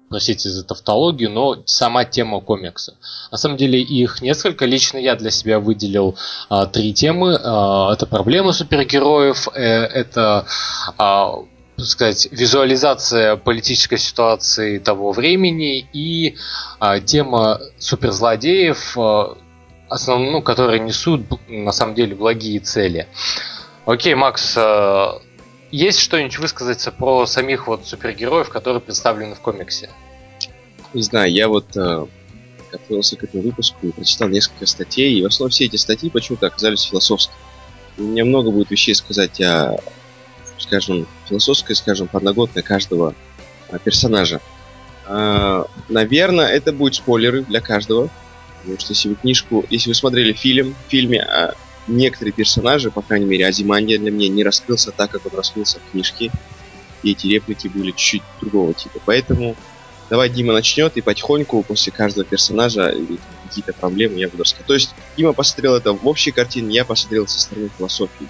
простите 0.10 0.50
за 0.50 0.65
тавтологию, 0.65 1.32
но 1.32 1.63
сама 1.65 2.03
тема 2.03 2.42
комикса. 2.42 2.96
На 3.32 3.38
самом 3.38 3.56
деле 3.56 3.82
их 3.82 4.22
несколько. 4.22 4.65
Лично 4.65 4.98
я 4.98 5.15
для 5.15 5.32
себя 5.32 5.62
выделил 5.62 6.18
э, 6.50 6.68
три 6.74 6.94
темы. 6.94 7.32
Э, 7.32 7.94
это 7.94 8.06
проблемы 8.06 8.51
супергероев, 8.51 9.48
э, 9.56 9.62
это 9.62 10.46
э, 11.00 11.30
сказать, 11.77 12.27
визуализация 12.32 13.36
политической 13.36 13.98
ситуации 13.98 14.77
того 14.80 15.12
времени 15.12 15.88
и 15.94 16.38
а, 16.80 17.00
тема 17.00 17.60
суперзлодеев, 17.77 18.98
а, 18.98 19.38
основ, 19.89 20.20
ну, 20.32 20.42
которые 20.42 20.80
несут 20.80 21.22
на 21.48 21.72
самом 21.72 21.96
деле 21.96 22.15
благие 22.15 22.60
цели. 22.60 23.08
Окей, 23.86 24.15
Макс, 24.15 24.56
а, 24.58 25.22
есть 25.72 26.00
что-нибудь 26.00 26.38
высказаться 26.38 26.92
про 26.92 27.25
самих 27.25 27.68
вот 27.68 27.88
супергероев, 27.88 28.50
которые 28.50 28.82
представлены 28.82 29.36
в 29.36 29.39
комиксе? 29.39 29.89
Не 30.94 31.01
знаю, 31.01 31.32
я 31.32 31.48
вот 31.48 31.75
э, 31.75 32.06
готовился 32.72 33.18
к 33.18 33.24
этому 33.24 33.42
выпуску 33.42 33.88
и 33.88 33.92
прочитал 33.92 34.30
несколько 34.30 34.68
статей, 34.68 35.15
и 35.15 35.24
в 35.24 35.25
основном 35.25 35.50
все 35.50 35.65
эти 35.65 35.75
статьи 35.77 36.12
почему-то 36.12 36.46
оказались 36.46 36.84
философскими. 36.84 37.36
У 37.98 38.03
меня 38.03 38.24
много 38.25 38.51
будет 38.51 38.70
вещей 38.70 38.94
сказать 38.94 39.42
о 39.42 39.80
скажем, 40.63 41.08
философская, 41.27 41.75
скажем, 41.75 42.08
подноготная 42.08 42.63
каждого 42.63 43.13
а, 43.70 43.77
персонажа. 43.79 44.41
А, 45.05 45.65
наверное, 45.89 46.48
это 46.48 46.74
будут 46.74 46.96
спойлеры 46.96 47.43
для 47.43 47.62
каждого. 47.62 48.10
Потому 48.62 48.79
что 48.79 48.93
если 48.93 49.10
вы 49.10 49.15
книжку, 49.15 49.65
если 49.70 49.89
вы 49.89 49.96
смотрели 49.96 50.32
фильм, 50.34 50.75
в 50.88 50.89
фильме 50.89 51.22
а, 51.22 51.53
некоторые 51.88 52.34
персонажи, 52.34 52.91
по 52.91 53.01
крайней 53.01 53.25
мере, 53.25 53.46
Азимандия 53.46 54.00
для 54.00 54.12
меня 54.12 54.29
не 54.29 54.43
раскрылся 54.43 54.91
так, 54.91 55.12
как 55.12 55.25
он 55.25 55.38
раскрылся 55.38 55.79
в 55.79 55.91
книжке. 55.91 56.32
И 57.03 57.12
эти 57.12 57.27
реплики 57.27 57.67
были 57.67 57.91
чуть-чуть 57.91 58.24
другого 58.39 58.74
типа. 58.74 59.00
Поэтому 59.05 59.58
давай 60.10 60.29
Дима 60.29 60.53
начнет, 60.53 60.96
и 60.96 61.01
потихоньку 61.01 61.62
после 61.63 61.91
каждого 61.91 62.24
персонажа 62.25 62.96
какие-то 63.43 63.74
проблемы 63.74 64.20
я 64.20 64.29
буду 64.29 64.43
рассказывать. 64.43 64.67
То 64.67 64.74
есть 64.74 64.96
Дима 65.17 65.34
посмотрел 65.34 65.75
это 65.75 65.91
в 65.91 66.08
общей 66.08 66.32
картине, 66.32 66.74
я 66.74 66.86
посмотрел 66.86 67.27
со 67.27 67.39
стороны 67.39 67.70
философии. 67.77 68.27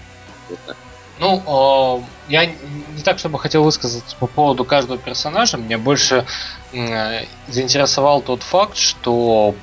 Вот 0.49 0.59
так. 0.65 0.77
Ну, 1.19 2.03
я 2.27 2.45
не 2.45 3.01
так, 3.03 3.19
чтобы 3.19 3.37
хотел 3.39 3.63
высказаться 3.63 4.15
по 4.19 4.27
поводу 4.27 4.65
каждого 4.65 4.97
персонажа. 4.97 5.57
Меня 5.57 5.77
больше 5.77 6.25
заинтересовал 6.71 8.21
тот 8.21 8.41
факт, 8.41 8.77
что 8.77 9.55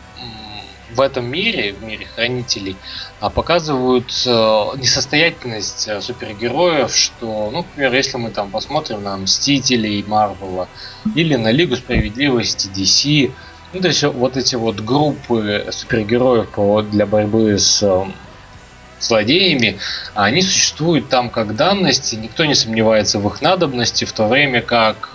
в 0.95 1.01
этом 1.01 1.27
мире, 1.31 1.73
в 1.73 1.83
мире 1.83 2.07
хранителей, 2.07 2.77
а, 3.21 3.31
показывают 3.31 4.11
э, 4.27 4.31
несостоятельность 4.77 5.87
э, 5.89 6.01
супергероев, 6.01 6.95
что, 6.95 7.51
ну, 7.51 7.59
например, 7.59 7.95
если 7.95 8.17
мы 8.19 8.31
там 8.31 8.51
посмотрим 8.51 9.03
на 9.03 9.17
Мстителей 9.17 10.05
Марвела 10.07 10.69
или 11.15 11.37
на 11.37 11.51
Лигу 11.53 11.77
Справедливости 11.77 12.69
DC, 12.69 13.33
ну, 13.73 13.81
то 13.81 13.89
есть 13.89 14.03
вот 14.03 14.37
эти 14.37 14.57
вот 14.57 14.81
группы 14.81 15.67
супергероев 15.71 16.91
для 16.91 17.07
борьбы 17.07 17.57
с 17.59 17.83
злодеями, 19.01 19.79
а 20.15 20.25
они 20.25 20.43
существуют 20.43 21.09
там 21.09 21.31
как 21.31 21.57
данность, 21.57 22.13
и 22.13 22.17
никто 22.17 22.45
не 22.45 22.55
сомневается 22.55 23.19
в 23.19 23.27
их 23.27 23.43
надобности, 23.43 24.05
в 24.05 24.13
то 24.13 24.27
время 24.27 24.61
как 24.63 25.11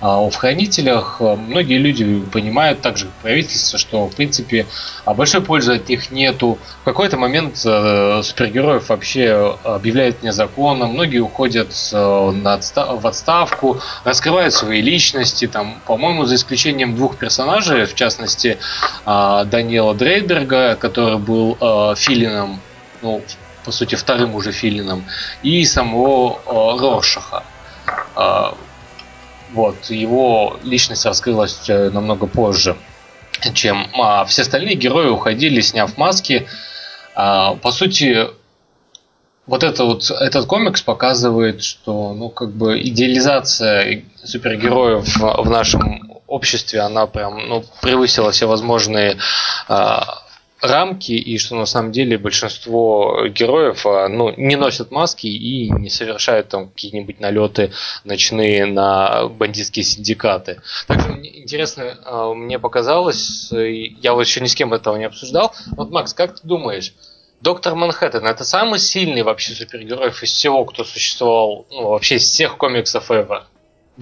а, 0.00 0.28
в 0.28 0.34
хранителях 0.34 1.16
а, 1.20 1.36
многие 1.36 1.78
люди 1.78 2.20
понимают, 2.32 2.80
так 2.80 2.96
же 2.96 3.06
как 3.06 3.14
правительство, 3.22 3.78
что 3.78 4.06
в 4.06 4.14
принципе 4.14 4.66
большой 5.06 5.40
пользы 5.40 5.74
от 5.74 5.88
них 5.88 6.10
нету. 6.10 6.58
В 6.82 6.84
какой-то 6.84 7.16
момент 7.16 7.56
супергероев 7.56 8.88
вообще 8.88 9.56
объявляют 9.64 10.22
незаконно, 10.22 10.86
многие 10.86 11.18
уходят 11.18 11.68
в 11.92 13.06
отставку, 13.06 13.80
раскрывают 14.04 14.54
свои 14.54 14.80
личности, 14.80 15.46
там, 15.46 15.80
по-моему, 15.86 16.24
за 16.24 16.36
исключением 16.36 16.94
двух 16.94 17.16
персонажей, 17.16 17.86
в 17.86 17.94
частности, 17.94 18.58
Даниэла 19.04 19.94
Дрейдберга, 19.94 20.76
который 20.76 21.18
был 21.18 21.56
Филином 21.96 22.60
ну, 23.06 23.22
по 23.64 23.72
сути, 23.72 23.94
вторым 23.94 24.34
уже 24.34 24.52
Филином, 24.52 25.04
и 25.42 25.64
самого 25.64 26.40
э, 26.46 26.80
Роршаха. 26.80 27.44
Э, 28.16 28.52
вот, 29.52 29.90
его 29.90 30.58
личность 30.64 31.06
раскрылась 31.06 31.68
э, 31.68 31.90
намного 31.90 32.26
позже, 32.26 32.76
чем 33.54 33.86
а 33.94 34.24
все 34.24 34.42
остальные 34.42 34.74
герои 34.74 35.08
уходили, 35.08 35.60
сняв 35.60 35.96
маски. 35.96 36.48
А, 37.14 37.54
по 37.54 37.70
сути, 37.70 38.26
вот 39.46 39.62
это 39.62 39.84
вот 39.84 40.10
этот 40.10 40.46
комикс 40.46 40.82
показывает, 40.82 41.62
что 41.62 42.12
ну 42.12 42.28
как 42.28 42.50
бы 42.50 42.80
идеализация 42.82 44.04
супергероев 44.24 45.16
в 45.16 45.48
нашем 45.48 46.20
обществе, 46.26 46.80
она 46.80 47.06
прям 47.06 47.48
ну, 47.48 47.64
превысила 47.80 48.32
все 48.32 48.46
возможные 48.46 49.16
а, 49.68 50.25
рамки 50.60 51.12
и 51.12 51.38
что 51.38 51.56
на 51.56 51.66
самом 51.66 51.92
деле 51.92 52.18
большинство 52.18 53.26
героев 53.28 53.84
а, 53.86 54.08
ну, 54.08 54.32
не 54.36 54.56
носят 54.56 54.90
маски 54.90 55.26
и 55.26 55.70
не 55.70 55.90
совершают 55.90 56.48
там 56.48 56.68
какие-нибудь 56.68 57.20
налеты 57.20 57.72
ночные 58.04 58.66
на 58.66 59.28
бандитские 59.28 59.84
синдикаты. 59.84 60.60
Также 60.86 61.08
интересно 61.22 61.98
а, 62.04 62.34
мне 62.34 62.58
показалось, 62.58 63.50
я 63.52 64.14
вот 64.14 64.26
еще 64.26 64.40
ни 64.40 64.46
с 64.46 64.54
кем 64.54 64.72
этого 64.72 64.96
не 64.96 65.04
обсуждал. 65.04 65.54
Вот, 65.76 65.90
Макс, 65.90 66.14
как 66.14 66.40
ты 66.40 66.46
думаешь, 66.46 66.92
Доктор 67.42 67.74
Манхэттен 67.74 68.26
это 68.26 68.44
самый 68.44 68.78
сильный 68.78 69.22
вообще 69.22 69.52
супергероев 69.52 70.22
из 70.22 70.30
всего, 70.30 70.64
кто 70.64 70.84
существовал, 70.84 71.66
ну, 71.70 71.88
вообще 71.90 72.16
из 72.16 72.22
всех 72.22 72.56
комиксов 72.56 73.10
ever? 73.10 73.42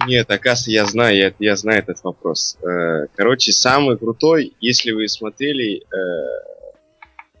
Нет, 0.07 0.29
оказывается, 0.29 0.71
я 0.71 0.85
знаю, 0.85 1.17
я, 1.17 1.33
я 1.39 1.55
знаю 1.55 1.79
этот 1.79 2.03
вопрос. 2.03 2.57
Э, 2.61 3.07
короче, 3.15 3.51
самый 3.51 3.97
крутой, 3.97 4.53
если 4.59 4.91
вы 4.91 5.07
смотрели 5.07 5.81
э, 5.81 6.45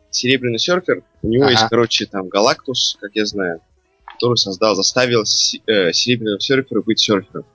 Серебряный 0.09 0.59
серфер, 0.59 1.03
у 1.21 1.27
него 1.27 1.43
ага. 1.43 1.51
есть, 1.51 1.65
короче, 1.69 2.05
там 2.05 2.29
Галактус, 2.29 2.97
как 3.01 3.11
я 3.15 3.25
знаю, 3.25 3.59
который 4.05 4.37
создал, 4.37 4.75
заставил 4.75 5.23
э, 5.23 5.91
Серебряного 5.91 6.39
серфера 6.39 6.81
быть 6.81 6.99
серфером. 6.99 7.45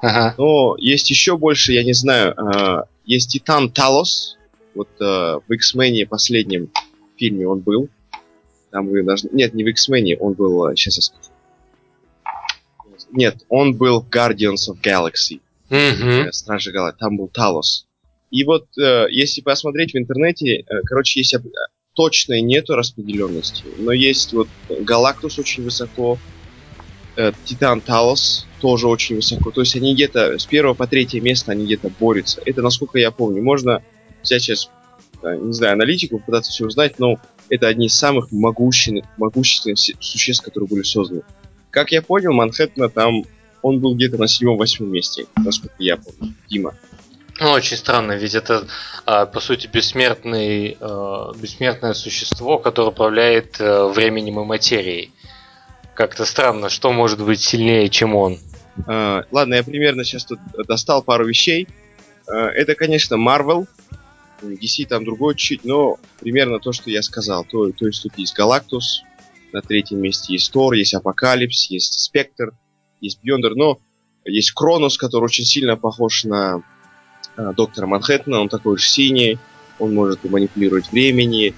Ага. 0.00 0.34
Но 0.38 0.76
есть 0.78 1.10
еще 1.10 1.36
больше, 1.36 1.72
я 1.72 1.82
не 1.82 1.94
знаю, 1.94 2.34
э, 2.34 2.84
есть 3.04 3.32
Титан 3.32 3.70
Талос, 3.70 4.36
вот 4.74 4.88
э, 5.00 5.04
в 5.04 5.52
X-Men 5.52 6.06
последнем 6.06 6.70
фильме 7.16 7.48
он 7.48 7.60
был. 7.60 7.88
Там 8.70 8.88
вы 8.88 9.02
должны... 9.02 9.30
Нет, 9.32 9.54
не 9.54 9.64
в 9.64 9.68
X-Men, 9.68 10.16
он 10.18 10.34
был... 10.34 10.74
Сейчас 10.76 10.96
я 10.96 11.02
скажу. 11.02 11.33
Нет, 13.14 13.44
он 13.48 13.74
был 13.74 14.04
Guardians 14.10 14.68
of 14.68 14.82
Galaxy. 14.82 15.40
Mm-hmm. 15.70 16.32
Стражи 16.32 16.72
Галактики. 16.72 17.00
Там 17.00 17.16
был 17.16 17.28
Талос. 17.28 17.86
И 18.30 18.44
вот, 18.44 18.66
э, 18.76 19.06
если 19.10 19.40
посмотреть 19.40 19.94
в 19.94 19.96
интернете, 19.96 20.56
э, 20.56 20.64
короче, 20.84 21.20
есть 21.20 21.34
точной 21.94 22.42
нету 22.42 22.74
распределенности, 22.74 23.62
но 23.78 23.92
есть 23.92 24.32
вот 24.32 24.48
Галактус 24.68 25.38
очень 25.38 25.62
высоко, 25.62 26.18
э, 27.16 27.32
Титан 27.44 27.80
Талос 27.80 28.46
тоже 28.60 28.88
очень 28.88 29.16
высоко. 29.16 29.52
То 29.52 29.60
есть 29.60 29.76
они 29.76 29.94
где-то 29.94 30.38
с 30.38 30.46
первого 30.46 30.74
по 30.74 30.88
третье 30.88 31.20
место 31.20 31.52
они 31.52 31.64
где-то 31.66 31.90
борются. 32.00 32.42
Это 32.44 32.62
насколько 32.62 32.98
я 32.98 33.12
помню. 33.12 33.42
Можно 33.42 33.84
взять 34.22 34.42
сейчас, 34.42 34.70
э, 35.22 35.36
не 35.36 35.52
знаю, 35.52 35.74
аналитику, 35.74 36.18
пытаться 36.18 36.50
все 36.50 36.66
узнать, 36.66 36.98
но 36.98 37.20
это 37.48 37.68
одни 37.68 37.86
из 37.86 37.94
самых 37.94 38.32
могущественных, 38.32 39.04
могущественных 39.18 39.78
существ, 39.78 40.44
которые 40.44 40.68
были 40.68 40.82
созданы. 40.82 41.22
Как 41.74 41.90
я 41.90 42.02
понял, 42.02 42.32
Манхэттена 42.32 42.88
там 42.88 43.24
он 43.60 43.80
был 43.80 43.96
где-то 43.96 44.16
на 44.16 44.28
седьмом-восьмом 44.28 44.92
месте, 44.92 45.26
насколько 45.34 45.74
я 45.80 45.96
помню. 45.96 46.32
Дима. 46.48 46.74
Ну, 47.40 47.50
очень 47.50 47.76
странно, 47.76 48.12
ведь 48.12 48.36
это, 48.36 48.68
а, 49.06 49.26
по 49.26 49.40
сути, 49.40 49.66
бессмертный, 49.66 50.76
а, 50.80 51.32
бессмертное 51.34 51.94
существо, 51.94 52.58
которое 52.58 52.90
управляет 52.90 53.56
а, 53.58 53.88
временем 53.88 54.38
и 54.38 54.44
материей. 54.44 55.10
Как-то 55.96 56.24
странно, 56.26 56.68
что 56.68 56.92
может 56.92 57.20
быть 57.20 57.40
сильнее, 57.40 57.88
чем 57.88 58.14
он. 58.14 58.38
А, 58.86 59.24
ладно, 59.32 59.54
я 59.54 59.64
примерно 59.64 60.04
сейчас 60.04 60.26
тут 60.26 60.38
достал 60.68 61.02
пару 61.02 61.26
вещей. 61.26 61.66
Это, 62.28 62.76
конечно, 62.76 63.16
Marvel. 63.16 63.66
DC 64.42 64.86
там 64.86 65.04
другой 65.04 65.34
чуть, 65.34 65.64
но 65.64 65.98
примерно 66.20 66.60
то, 66.60 66.72
что 66.72 66.88
я 66.88 67.02
сказал. 67.02 67.44
То, 67.44 67.72
то 67.72 67.86
есть 67.86 68.02
тут 68.02 68.16
есть 68.16 68.36
Галактус, 68.36 69.02
на 69.54 69.62
третьем 69.62 70.00
месте 70.00 70.32
есть 70.32 70.52
Тор, 70.52 70.74
есть 70.74 70.94
Апокалипс, 70.94 71.70
есть 71.70 72.00
Спектр, 72.00 72.52
есть 73.00 73.20
Beyonder, 73.22 73.54
но 73.54 73.78
есть 74.24 74.50
Кронос, 74.50 74.98
который 74.98 75.24
очень 75.24 75.44
сильно 75.44 75.76
похож 75.76 76.24
на 76.24 76.62
э, 77.36 77.52
доктора 77.56 77.86
Манхэттена, 77.86 78.40
он 78.40 78.48
такой 78.48 78.78
же 78.78 78.86
синий, 78.86 79.38
он 79.78 79.94
может 79.94 80.24
манипулировать 80.24 80.90
времени, 80.90 81.54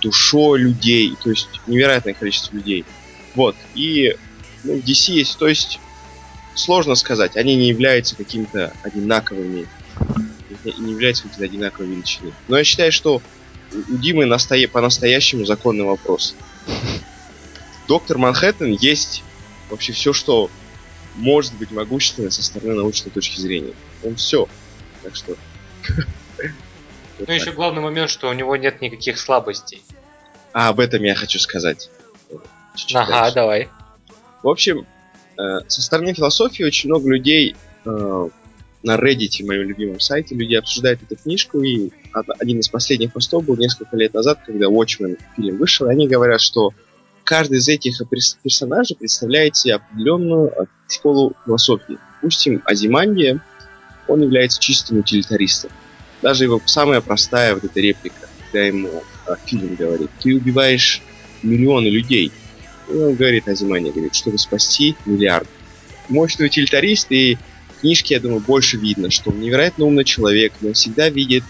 душой 0.00 0.60
людей, 0.60 1.14
то 1.22 1.30
есть 1.30 1.48
невероятное 1.66 2.14
количество 2.14 2.54
людей. 2.54 2.84
Вот, 3.34 3.56
и 3.74 4.16
ну, 4.62 4.76
DC 4.76 5.12
есть, 5.12 5.36
то 5.36 5.48
есть 5.48 5.80
сложно 6.54 6.94
сказать, 6.94 7.36
они 7.36 7.56
не 7.56 7.68
являются 7.68 8.16
какими-то 8.16 8.72
одинаковыми, 8.82 9.66
не 10.64 10.92
являются 10.92 11.24
какими-то 11.24 11.44
одинаковой 11.52 11.90
величиной. 11.90 12.32
Но 12.46 12.58
я 12.58 12.64
считаю, 12.64 12.92
что 12.92 13.20
у 13.72 13.96
Димы 13.96 14.26
настоя... 14.26 14.68
по-настоящему 14.68 15.44
законный 15.44 15.84
вопрос. 15.84 16.34
Доктор 17.90 18.18
Манхэттен 18.18 18.70
есть 18.80 19.24
вообще 19.68 19.92
все, 19.92 20.12
что 20.12 20.48
может 21.16 21.52
быть 21.54 21.72
могущественным 21.72 22.30
со 22.30 22.40
стороны 22.40 22.74
научной 22.74 23.10
точки 23.10 23.40
зрения. 23.40 23.74
Он 24.04 24.14
все. 24.14 24.48
Так 25.02 25.16
что... 25.16 25.34
Ну, 27.18 27.34
еще 27.34 27.52
главный 27.52 27.82
момент, 27.82 28.08
что 28.08 28.30
у 28.30 28.32
него 28.32 28.56
нет 28.56 28.80
никаких 28.80 29.18
слабостей. 29.18 29.82
А, 30.54 30.68
об 30.68 30.80
этом 30.80 31.02
я 31.02 31.14
хочу 31.14 31.38
сказать. 31.38 31.90
ага, 32.94 33.30
давай. 33.32 33.68
В 34.42 34.48
общем, 34.48 34.86
э, 35.36 35.42
со 35.66 35.82
стороны 35.82 36.14
философии 36.14 36.62
очень 36.62 36.88
много 36.88 37.10
людей 37.10 37.56
э, 37.84 38.28
на 38.82 38.94
Reddit, 38.96 39.44
моем 39.44 39.68
любимом 39.68 40.00
сайте, 40.00 40.34
люди 40.34 40.54
обсуждают 40.54 41.02
эту 41.02 41.16
книжку, 41.16 41.60
и 41.60 41.90
один 42.38 42.60
из 42.60 42.70
последних 42.70 43.12
постов 43.12 43.44
был 43.44 43.56
несколько 43.58 43.96
лет 43.98 44.14
назад, 44.14 44.40
когда 44.46 44.68
Watchmen 44.68 45.18
фильм 45.36 45.58
вышел, 45.58 45.88
и 45.88 45.92
они 45.92 46.08
говорят, 46.08 46.40
что 46.40 46.72
каждый 47.30 47.58
из 47.58 47.68
этих 47.68 47.96
персонажей 48.42 48.96
представляет 48.96 49.54
себе 49.54 49.76
определенную 49.76 50.48
э, 50.48 50.64
школу 50.88 51.32
философии. 51.46 51.96
Допустим, 52.16 52.60
Азимандия, 52.64 53.40
он 54.08 54.22
является 54.22 54.58
чистым 54.58 54.98
утилитаристом. 54.98 55.70
Даже 56.22 56.42
его 56.42 56.60
самая 56.66 57.00
простая 57.00 57.54
вот 57.54 57.62
эта 57.62 57.78
реплика, 57.78 58.28
когда 58.42 58.66
ему 58.66 59.04
а, 59.28 59.36
фильм 59.36 59.76
говорит, 59.76 60.10
ты 60.20 60.34
убиваешь 60.34 61.02
миллионы 61.44 61.86
людей. 61.86 62.32
И 62.88 62.92
он 62.94 63.14
говорит, 63.14 63.46
Азимания 63.46 63.92
говорит, 63.92 64.16
чтобы 64.16 64.36
спасти 64.36 64.96
миллиард. 65.06 65.46
Мощный 66.08 66.46
утилитарист, 66.46 67.12
и 67.12 67.38
в 67.76 67.82
книжке, 67.82 68.14
я 68.14 68.20
думаю, 68.20 68.40
больше 68.40 68.76
видно, 68.76 69.08
что 69.12 69.30
он 69.30 69.38
невероятно 69.38 69.84
умный 69.84 70.04
человек, 70.04 70.52
но 70.62 70.72
всегда 70.72 71.08
видит 71.08 71.44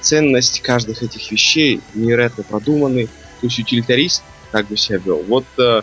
ценность 0.00 0.60
каждых 0.60 1.02
этих 1.02 1.32
вещей, 1.32 1.80
невероятно 1.94 2.44
продуманный. 2.44 3.06
То 3.40 3.48
есть 3.48 3.58
утилитарист 3.58 4.22
как 4.54 4.68
бы 4.68 4.76
себя 4.76 4.98
вел. 4.98 5.20
Вот 5.26 5.44
э, 5.58 5.82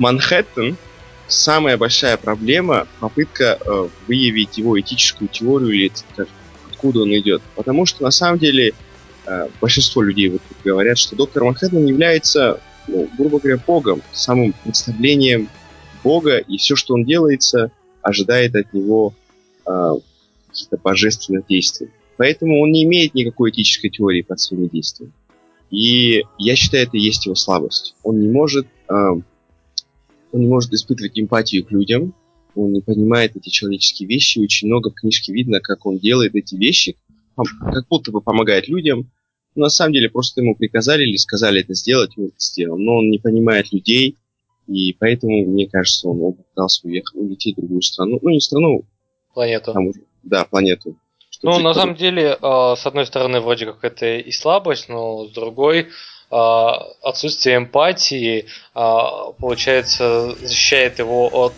Манхэттен, 0.00 0.76
самая 1.28 1.76
большая 1.76 2.16
проблема 2.16 2.88
попытка 2.98 3.56
э, 3.60 3.88
выявить 4.08 4.58
его 4.58 4.80
этическую 4.80 5.28
теорию 5.28 5.70
или 5.70 5.92
откуда 6.68 7.02
он 7.02 7.10
идет. 7.10 7.40
Потому 7.54 7.86
что 7.86 8.02
на 8.02 8.10
самом 8.10 8.40
деле 8.40 8.72
э, 9.26 9.48
большинство 9.60 10.02
людей 10.02 10.28
вот 10.28 10.42
говорят, 10.64 10.98
что 10.98 11.14
доктор 11.14 11.44
Манхэттен 11.44 11.86
является, 11.86 12.60
ну, 12.88 13.08
грубо 13.16 13.38
говоря, 13.38 13.62
богом, 13.64 14.02
самым 14.10 14.54
представлением 14.64 15.48
бога, 16.02 16.38
и 16.38 16.56
все, 16.56 16.74
что 16.74 16.94
он 16.94 17.04
делается, 17.04 17.70
ожидает 18.02 18.56
от 18.56 18.72
него 18.72 19.14
э, 19.66 19.92
каких-то 20.48 20.78
божественных 20.78 21.46
действий. 21.46 21.90
Поэтому 22.16 22.60
он 22.60 22.72
не 22.72 22.82
имеет 22.82 23.14
никакой 23.14 23.50
этической 23.50 23.88
теории 23.88 24.22
под 24.22 24.40
своими 24.40 24.66
действиями. 24.66 25.12
И 25.70 26.24
я 26.38 26.56
считаю, 26.56 26.84
это 26.86 26.96
и 26.96 27.00
есть 27.00 27.26
его 27.26 27.34
слабость. 27.34 27.94
Он 28.02 28.20
не 28.20 28.28
может, 28.28 28.66
э, 28.66 28.92
он 28.92 29.22
не 30.32 30.46
может 30.46 30.72
испытывать 30.72 31.18
эмпатию 31.18 31.64
к 31.64 31.70
людям, 31.70 32.14
он 32.54 32.72
не 32.72 32.80
понимает 32.80 33.36
эти 33.36 33.48
человеческие 33.48 34.08
вещи. 34.08 34.40
Очень 34.40 34.68
много 34.68 34.90
в 34.90 34.94
книжке 34.94 35.32
видно, 35.32 35.60
как 35.60 35.86
он 35.86 35.98
делает 35.98 36.34
эти 36.34 36.56
вещи, 36.56 36.96
как 37.36 37.86
будто 37.88 38.10
бы 38.10 38.20
помогает 38.20 38.68
людям. 38.68 39.10
Но 39.54 39.64
на 39.64 39.68
самом 39.68 39.92
деле 39.92 40.10
просто 40.10 40.40
ему 40.40 40.54
приказали 40.54 41.04
или 41.04 41.16
сказали 41.16 41.60
это 41.60 41.74
сделать, 41.74 42.16
он 42.16 42.26
это 42.26 42.34
сделал. 42.38 42.78
Но 42.78 42.96
он 42.96 43.10
не 43.10 43.18
понимает 43.18 43.72
людей, 43.72 44.16
и 44.66 44.92
поэтому, 44.92 45.44
мне 45.46 45.68
кажется, 45.68 46.08
он 46.08 46.32
попытался 46.32 46.86
уехать, 46.86 47.14
улететь 47.14 47.56
в 47.56 47.60
другую 47.60 47.82
страну. 47.82 48.18
Ну, 48.22 48.30
не 48.30 48.40
страну. 48.40 48.84
Планету. 49.34 49.72
Там, 49.72 49.90
да, 50.22 50.44
планету. 50.44 50.96
Ну, 51.42 51.58
на 51.58 51.72
самом 51.72 51.94
деле, 51.94 52.36
а, 52.42 52.76
с 52.76 52.86
одной 52.86 53.06
стороны, 53.06 53.40
вроде 53.40 53.66
как 53.66 53.82
это 53.82 54.06
и 54.18 54.30
слабость, 54.30 54.88
но 54.88 55.26
с 55.26 55.30
другой, 55.30 55.88
а, 56.30 56.86
отсутствие 57.02 57.56
эмпатии, 57.56 58.46
а, 58.74 59.32
получается, 59.32 60.36
защищает 60.40 60.98
его 60.98 61.28
от 61.32 61.54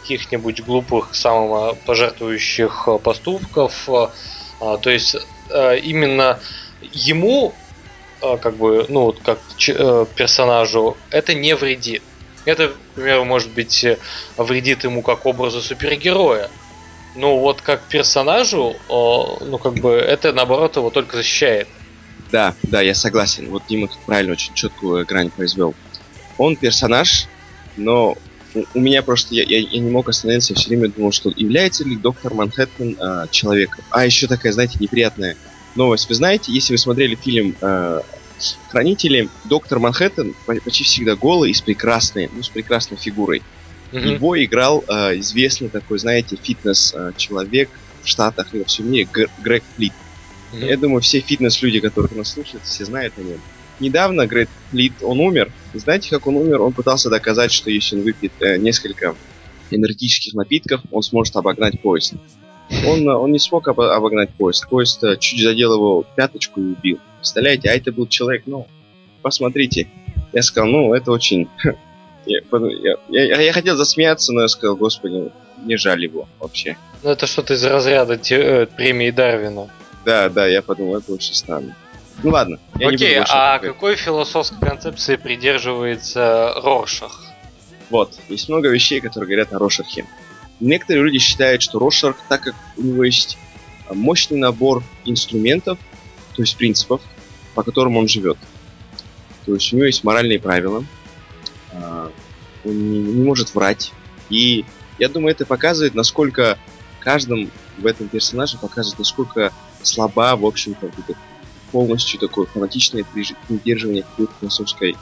каких-нибудь 0.00 0.62
глупых, 0.62 1.14
самопожертвующих 1.14 2.88
поступков. 3.02 3.88
То 4.58 4.90
есть, 4.90 5.16
именно 5.50 6.40
ему, 6.80 7.52
как 8.20 8.56
бы, 8.56 8.86
ну, 8.88 9.12
как 9.12 9.38
э, 9.68 10.06
персонажу, 10.16 10.96
это 11.10 11.34
не 11.34 11.54
вредит. 11.54 12.02
Это, 12.46 12.68
к 12.68 12.74
примеру, 12.94 13.24
может 13.24 13.52
быть, 13.52 13.84
вредит 14.38 14.84
ему 14.84 15.02
как 15.02 15.26
образу 15.26 15.60
супергероя. 15.60 16.48
Ну, 17.16 17.38
вот 17.38 17.62
как 17.62 17.82
персонажу, 17.88 18.76
ну, 18.88 19.58
как 19.58 19.74
бы, 19.74 19.92
это, 19.92 20.32
наоборот, 20.32 20.76
его 20.76 20.90
только 20.90 21.16
защищает. 21.16 21.68
Да, 22.30 22.54
да, 22.64 22.82
я 22.82 22.94
согласен. 22.94 23.48
Вот 23.50 23.62
Дима 23.68 23.88
тут 23.88 23.98
правильно 24.06 24.32
очень 24.32 24.52
четкую 24.54 25.06
грань 25.06 25.30
произвел. 25.30 25.74
Он 26.38 26.56
персонаж, 26.56 27.26
но 27.76 28.16
у 28.74 28.80
меня 28.80 29.02
просто 29.02 29.34
я, 29.34 29.44
я, 29.44 29.60
я 29.60 29.80
не 29.80 29.90
мог 29.90 30.08
остановиться, 30.08 30.52
я 30.52 30.58
все 30.58 30.68
время 30.68 30.88
думал, 30.88 31.12
что 31.12 31.32
является 31.34 31.84
ли 31.84 31.96
доктор 31.96 32.34
Манхэттен 32.34 32.96
э, 32.98 33.26
человеком. 33.30 33.84
А 33.90 34.04
еще 34.04 34.26
такая, 34.26 34.52
знаете, 34.52 34.76
неприятная 34.80 35.36
новость. 35.74 36.08
Вы 36.08 36.14
знаете, 36.14 36.52
если 36.52 36.72
вы 36.72 36.78
смотрели 36.78 37.14
фильм 37.14 37.56
э, 37.60 38.00
Хранители, 38.68 39.30
доктор 39.44 39.78
Манхэттен 39.78 40.34
почти 40.64 40.84
всегда 40.84 41.16
голый 41.16 41.50
и 41.50 41.54
с 41.54 41.62
прекрасной, 41.62 42.28
ну, 42.30 42.42
с 42.42 42.48
прекрасной 42.48 42.98
фигурой. 42.98 43.42
Mm-hmm. 43.96 44.14
Его 44.14 44.44
играл 44.44 44.84
э, 44.86 45.18
известный 45.18 45.68
такой, 45.68 45.98
знаете, 45.98 46.36
фитнес-человек 46.36 47.70
в 48.02 48.08
Штатах 48.08 48.54
и 48.54 48.58
во 48.58 48.64
всем 48.64 48.90
мире 48.90 49.08
Грег 49.42 49.62
Флит. 49.76 49.92
Mm-hmm. 50.52 50.66
Я 50.66 50.76
думаю, 50.76 51.00
все 51.00 51.20
фитнес-люди, 51.20 51.80
которые 51.80 52.18
нас 52.18 52.32
слушают, 52.32 52.64
все 52.64 52.84
знают 52.84 53.14
о 53.16 53.22
нем. 53.22 53.40
Недавно 53.80 54.26
Грег 54.26 54.48
Флит, 54.70 54.92
он 55.02 55.20
умер. 55.20 55.50
И 55.74 55.78
знаете, 55.78 56.10
как 56.10 56.26
он 56.26 56.36
умер? 56.36 56.60
Он 56.60 56.72
пытался 56.72 57.10
доказать, 57.10 57.52
что 57.52 57.70
если 57.70 57.96
он 57.96 58.02
выпьет 58.02 58.32
э, 58.40 58.58
несколько 58.58 59.14
энергетических 59.70 60.34
напитков, 60.34 60.82
он 60.90 61.02
сможет 61.02 61.36
обогнать 61.36 61.80
поезд. 61.80 62.14
Он, 62.86 63.08
э, 63.08 63.14
он 63.14 63.32
не 63.32 63.38
смог 63.38 63.68
об, 63.68 63.80
обогнать 63.80 64.30
поезд. 64.30 64.68
Поезд 64.68 65.02
э, 65.04 65.16
чуть 65.18 65.42
задел 65.42 65.74
его 65.74 66.04
пяточку 66.16 66.60
и 66.60 66.64
убил. 66.64 66.98
Представляете, 67.18 67.70
а 67.70 67.74
это 67.74 67.92
был 67.92 68.06
человек, 68.06 68.42
ну, 68.46 68.66
посмотрите. 69.22 69.88
Я 70.32 70.42
сказал, 70.42 70.68
ну, 70.68 70.94
это 70.94 71.12
очень... 71.12 71.48
Я, 72.26 72.40
я, 73.08 73.24
я, 73.24 73.40
я 73.40 73.52
хотел 73.52 73.76
засмеяться, 73.76 74.32
но 74.32 74.42
я 74.42 74.48
сказал, 74.48 74.76
господи, 74.76 75.30
не 75.64 75.76
жаль 75.76 76.02
его 76.02 76.28
вообще. 76.40 76.76
Ну, 77.02 77.10
это 77.10 77.26
что-то 77.26 77.54
из 77.54 77.64
разряда 77.64 78.16
те, 78.18 78.36
э, 78.36 78.66
премии 78.66 79.10
Дарвина. 79.10 79.70
Да, 80.04 80.28
да, 80.28 80.46
я 80.46 80.62
подумал, 80.62 80.96
это 80.96 81.12
очень 81.12 81.34
странно. 81.34 81.74
Ну 82.22 82.30
ладно. 82.30 82.58
Я 82.78 82.88
Окей, 82.88 83.18
а 83.28 83.58
какой 83.58 83.96
философской 83.96 84.58
концепции 84.60 85.16
придерживается 85.16 86.54
Роршах? 86.56 87.22
Вот, 87.90 88.18
есть 88.28 88.48
много 88.48 88.68
вещей, 88.68 89.00
которые 89.00 89.28
говорят 89.28 89.52
о 89.52 89.58
Рошархе. 89.58 90.06
Некоторые 90.58 91.04
люди 91.04 91.18
считают, 91.18 91.62
что 91.62 91.78
Рошарх, 91.78 92.16
так 92.28 92.40
как 92.40 92.54
у 92.76 92.82
него 92.82 93.04
есть 93.04 93.38
а, 93.88 93.94
мощный 93.94 94.38
набор 94.38 94.82
инструментов, 95.04 95.78
то 96.34 96.42
есть 96.42 96.56
принципов, 96.56 97.00
по 97.54 97.62
которым 97.62 97.96
он 97.96 98.08
живет. 98.08 98.38
То 99.44 99.54
есть 99.54 99.72
у 99.72 99.76
него 99.76 99.86
есть 99.86 100.02
моральные 100.02 100.40
правила, 100.40 100.84
он 101.72 102.90
не, 102.90 102.98
не 102.98 103.24
может 103.24 103.54
врать. 103.54 103.92
И 104.28 104.64
я 104.98 105.08
думаю, 105.08 105.32
это 105.32 105.46
показывает, 105.46 105.94
насколько 105.94 106.58
каждым 107.00 107.50
в 107.78 107.86
этом 107.86 108.08
персонаже 108.08 108.58
показывает, 108.58 108.98
насколько 108.98 109.52
слаба, 109.82 110.36
в 110.36 110.44
общем-то, 110.44 110.90
полностью 111.70 112.18
такое 112.18 112.46
фанатичное 112.46 113.04
придерживание 113.48 114.02
какой-то 114.02 114.32
философской 114.40 114.96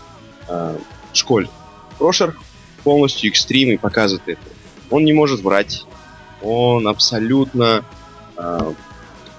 э, 0.49 0.79
школе. 1.13 1.49
Рошер 1.99 2.37
полностью 2.83 3.31
экстрим 3.31 3.71
и 3.71 3.77
показывает 3.77 4.23
это. 4.27 4.41
Он 4.91 5.05
не 5.05 5.13
может 5.13 5.41
врать. 5.41 5.85
Он 6.43 6.89
абсолютно... 6.89 7.85
Э, 8.37 8.73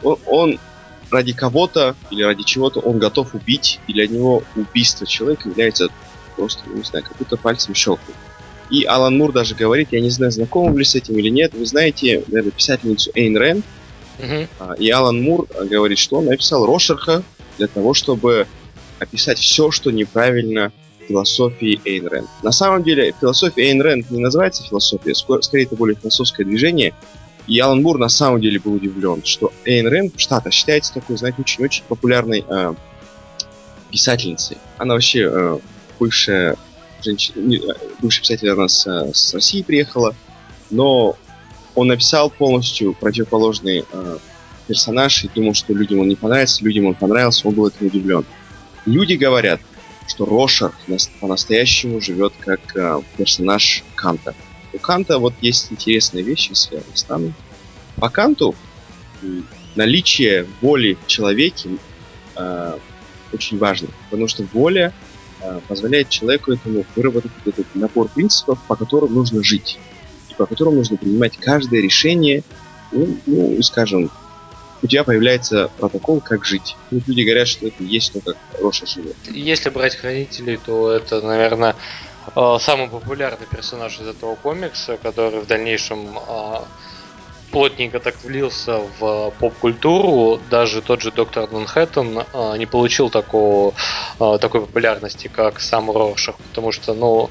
он, 0.02 0.18
он 0.26 0.60
ради 1.12 1.34
кого-то 1.34 1.96
или 2.10 2.24
ради 2.24 2.44
чего-то 2.44 2.80
он 2.80 3.00
готов 3.00 3.36
убить, 3.36 3.80
и 3.88 3.94
для 3.94 4.08
него 4.08 4.44
убийство 4.56 5.06
человека 5.06 5.50
является 5.50 5.90
просто, 6.36 6.62
не 6.69 6.84
знаю, 6.84 7.06
как 7.06 7.17
будто 7.17 7.38
пальцем 7.38 7.74
щелкнуть. 7.74 8.15
И 8.69 8.84
Алан 8.86 9.17
Мур 9.17 9.32
даже 9.32 9.56
говорит, 9.56 9.89
я 9.91 10.02
не 10.02 10.10
знаю, 10.10 10.32
знакомы 10.32 10.74
вы 10.74 10.86
с 10.86 10.95
этим 10.95 11.17
или 11.17 11.30
нет, 11.30 11.54
вы 11.54 11.65
знаете, 11.65 12.24
наверное, 12.28 12.52
писательницу 12.52 13.12
Эйн 13.13 13.38
Рен, 13.38 13.63
uh-huh. 14.17 14.78
и 14.80 14.89
Алан 14.89 15.21
Мур 15.21 15.48
говорит, 15.69 16.00
что 16.00 16.17
он 16.17 16.26
написал 16.26 16.65
Рошерха 16.65 17.24
для 17.58 17.67
того, 17.67 17.93
чтобы 17.93 18.48
описать 19.00 19.38
все, 19.38 19.69
что 19.69 19.91
неправильно 19.91 20.71
в 21.00 21.08
философии 21.08 21.80
Эйн 21.86 22.08
Рен. 22.08 22.28
На 22.41 22.52
самом 22.52 22.82
деле, 22.84 23.13
философия 23.19 23.69
Эйн 23.69 23.82
Рен 23.82 24.06
не 24.10 24.19
называется 24.19 24.63
философия, 24.63 25.13
скорее 25.13 25.65
это 25.65 25.76
более 25.76 25.95
философское 25.95 26.43
движение, 26.43 26.93
и 27.48 27.60
Алан 27.60 27.82
Мур 27.84 28.00
на 28.00 28.10
самом 28.10 28.41
деле 28.41 28.60
был 28.60 28.74
удивлен, 28.74 29.24
что 29.24 29.54
Эйн 29.65 29.88
Рен 29.88 30.12
в 30.15 30.19
Штатах 30.19 30.54
считается 30.54 30.93
такой, 30.93 31.17
знаете, 31.17 31.41
очень-очень 31.41 31.84
популярной 31.88 32.43
э, 32.48 32.74
писательницей. 33.91 34.58
Она 34.78 34.95
вообще 34.95 35.30
э, 35.32 35.60
бывшая 36.00 36.58
женщина, 37.02 37.54
э, 37.54 37.60
бывший 38.02 38.22
писатель 38.22 38.50
она 38.50 38.68
с, 38.68 38.88
э, 38.88 39.12
с 39.14 39.34
России 39.34 39.62
приехала, 39.62 40.16
но 40.70 41.18
он 41.76 41.88
написал 41.88 42.30
полностью 42.30 42.94
противоположный 42.94 43.86
э, 43.92 44.18
персонаж 44.68 45.24
и 45.24 45.30
думал, 45.34 45.54
что 45.54 45.74
людям 45.74 46.00
он 46.00 46.08
не 46.08 46.16
понравится, 46.16 46.64
людям 46.64 46.86
он 46.86 46.96
понравился, 46.96 47.48
он 47.48 47.56
был 47.56 47.68
этим 47.68 47.88
удивлен. 47.88 48.26
Люди 48.86 49.14
говорят, 49.14 49.60
что 50.08 50.26
Рошер 50.26 50.72
по-настоящему 51.20 52.02
живет 52.02 52.34
как 52.40 52.60
э, 52.76 53.02
персонаж 53.18 53.84
Канта. 53.96 54.34
У 54.74 54.78
Канта 54.78 55.20
вот 55.20 55.34
есть 55.42 55.72
интересные 55.72 56.24
вещи, 56.24 56.54
связанные 56.54 56.96
с 56.96 57.08
нами. 57.08 57.34
По 57.98 58.10
Канту 58.10 58.56
наличие 59.76 60.48
воли 60.62 60.98
в 61.04 61.08
человеке 61.08 61.70
э, 62.36 62.78
очень 63.34 63.58
важно, 63.58 63.90
потому 64.10 64.28
что 64.28 64.44
воля 64.54 64.94
позволяет 65.67 66.10
человеку 66.10 66.54
этому 66.54 66.86
выработать 66.95 67.32
этот 67.45 67.67
набор 67.76 68.08
принципов, 68.10 68.60
по 68.67 68.76
которым 68.76 69.13
нужно 69.13 69.43
жить, 69.43 69.80
и 70.30 70.34
по 70.34 70.45
которым 70.45 70.76
нужно 70.76 70.98
принимать 70.98 71.38
каждое 71.38 71.82
решение, 71.82 72.43
ну, 72.91 73.17
ну 73.26 73.62
скажем, 73.62 74.12
у 74.82 74.88
тебя 74.88 75.04
появляется 75.04 75.71
протокол, 75.78 76.21
как 76.21 76.45
жить. 76.45 76.76
Ну, 76.91 77.02
люди 77.08 77.21
говорят, 77.21 77.48
что 77.48 77.67
это 77.67 77.84
есть 77.84 78.13
то, 78.13 78.21
как 78.21 78.38
Роша 78.62 78.86
живет. 78.86 79.15
Если 79.28 79.69
брать 79.69 79.95
хранителей, 79.95 80.58
то 80.63 80.91
это, 80.91 81.21
наверное, 81.21 81.76
Э, 82.36 82.58
самый 82.60 82.88
популярный 82.88 83.45
персонаж 83.45 84.00
из 84.00 84.08
этого 84.08 84.36
комикса, 84.36 84.98
который 84.98 85.41
в 85.41 85.48
дальнейшем 85.48 86.17
э, 86.17 86.58
плотненько 87.56 88.00
так 88.02 88.15
влился 88.22 88.82
в 89.00 89.32
поп-культуру, 89.39 90.41
даже 90.50 90.82
тот 90.82 91.02
же 91.02 91.12
доктор 91.12 91.48
Манхэттен 91.50 92.20
э, 92.20 92.58
не 92.58 92.65
получил 92.65 93.10
такого, 93.10 93.74
такой 94.20 94.60
популярности, 94.60 95.30
как 95.34 95.62
сам 95.62 95.89
Роршах, 95.89 96.36
потому 96.50 96.74
что, 96.74 96.94
ну, 96.94 97.30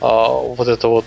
вот 0.00 0.68
это 0.68 0.86
вот 0.86 1.04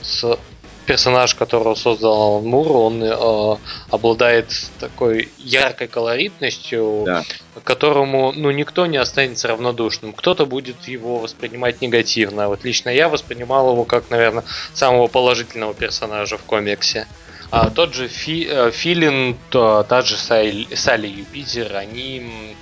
персонаж, 0.87 1.35
которого 1.35 1.75
создал 1.75 2.41
Мур, 2.41 2.71
он 2.71 3.03
э, 3.03 3.57
обладает 3.91 4.47
такой 4.79 5.29
яркой 5.37 5.87
колоритностью, 5.87 7.03
да. 7.05 7.23
которому 7.63 8.31
ну, 8.31 8.49
никто 8.51 8.85
не 8.85 8.97
останется 8.97 9.49
равнодушным. 9.49 10.13
Кто-то 10.13 10.45
будет 10.45 10.87
его 10.87 11.19
воспринимать 11.19 11.81
негативно. 11.81 12.47
Вот 12.47 12.63
лично 12.63 12.89
я 12.89 13.09
воспринимал 13.09 13.73
его 13.73 13.83
как, 13.83 14.09
наверное, 14.09 14.45
самого 14.73 15.07
положительного 15.07 15.73
персонажа 15.73 16.37
в 16.37 16.43
комиксе. 16.43 17.05
А 17.49 17.69
тот 17.69 17.93
же 17.93 18.07
Фи, 18.07 18.45
э, 18.49 18.71
Филин, 18.71 19.39
то, 19.49 19.83
та 19.83 20.01
же 20.01 20.17
Салли, 20.17 20.75
Салли 20.75 21.07
Юпитер, 21.07 21.75
они 21.75 22.57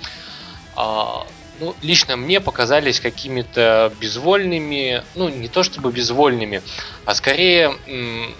а, 0.76 1.24
ну, 1.58 1.76
лично 1.80 2.16
мне 2.16 2.40
показались 2.40 3.00
какими-то 3.00 3.92
безвольными, 3.96 5.04
ну, 5.14 5.28
не 5.28 5.48
то 5.48 5.62
чтобы 5.62 5.90
безвольными, 5.90 6.62
а 7.04 7.14
скорее 7.14 7.80
м- 7.86 8.36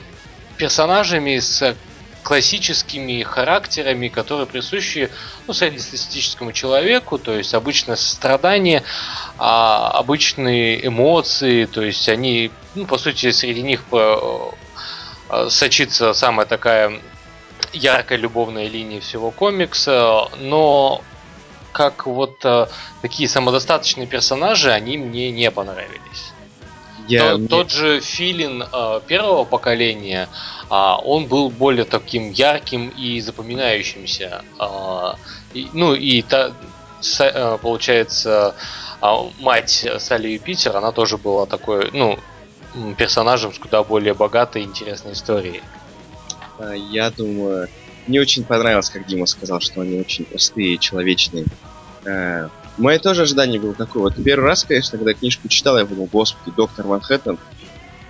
персонажами 0.56 1.38
с 1.38 1.78
классическими 2.22 3.22
характерами, 3.22 4.08
которые 4.08 4.46
присущи 4.46 5.12
ну, 5.46 5.54
среднестатистическому 5.54 6.52
человеку, 6.52 7.18
то 7.18 7.32
есть 7.32 7.54
обычное 7.54 7.96
сострадание, 7.96 8.82
а, 9.38 9.90
обычные 9.92 10.86
эмоции, 10.86 11.66
то 11.66 11.82
есть 11.82 12.08
они, 12.08 12.52
ну, 12.74 12.86
по 12.86 12.98
сути, 12.98 13.30
среди 13.30 13.62
них 13.62 13.86
э, 13.92 14.16
сочится 15.48 16.12
самая 16.12 16.46
такая 16.46 17.00
яркая 17.72 18.18
любовная 18.18 18.68
линия 18.68 19.00
всего 19.00 19.30
комикса, 19.30 20.28
но 20.38 21.02
как 21.72 22.06
вот 22.06 22.38
э, 22.44 22.66
такие 23.02 23.28
самодостаточные 23.28 24.06
персонажи, 24.06 24.72
они 24.72 24.96
мне 24.96 25.30
не 25.30 25.50
понравились. 25.50 26.32
Я... 27.06 27.32
Тот, 27.32 27.48
тот 27.48 27.70
же 27.70 28.00
Филин 28.00 28.62
э, 28.62 29.00
первого 29.06 29.44
поколения, 29.44 30.28
э, 30.70 30.74
он 31.04 31.26
был 31.26 31.50
более 31.50 31.84
таким 31.84 32.32
ярким 32.32 32.88
и 32.88 33.20
запоминающимся. 33.20 34.42
Э, 34.58 35.14
и, 35.52 35.68
ну 35.74 35.94
и 35.94 36.22
та, 36.22 36.52
с, 37.00 37.20
э, 37.20 37.58
получается, 37.60 38.54
э, 39.02 39.30
мать 39.40 39.86
Салли 39.98 40.28
Юпитер, 40.28 40.74
она 40.76 40.92
тоже 40.92 41.18
была 41.18 41.44
такой, 41.44 41.90
ну, 41.92 42.18
персонажем 42.96 43.52
с 43.52 43.58
куда 43.58 43.82
более 43.82 44.14
богатой 44.14 44.62
и 44.62 44.64
интересной 44.64 45.12
историей. 45.12 45.62
Я 46.90 47.10
думаю, 47.10 47.68
мне 48.06 48.20
очень 48.20 48.44
понравилось, 48.44 48.90
как 48.90 49.06
Дима 49.06 49.26
сказал, 49.26 49.60
что 49.60 49.80
они 49.80 49.98
очень 49.98 50.24
простые 50.24 50.74
и 50.74 50.80
человечные. 50.80 51.46
Э, 52.04 52.48
мое 52.78 52.98
тоже 52.98 53.22
ожидание 53.22 53.60
было 53.60 53.74
такое. 53.74 54.04
Вот 54.04 54.14
первый 54.22 54.44
раз, 54.44 54.64
конечно, 54.64 54.96
когда 54.96 55.12
книжку 55.12 55.48
читал, 55.48 55.76
я 55.76 55.84
подумал, 55.84 56.08
господи, 56.10 56.54
доктор 56.56 56.86
Манхэттен. 56.86 57.38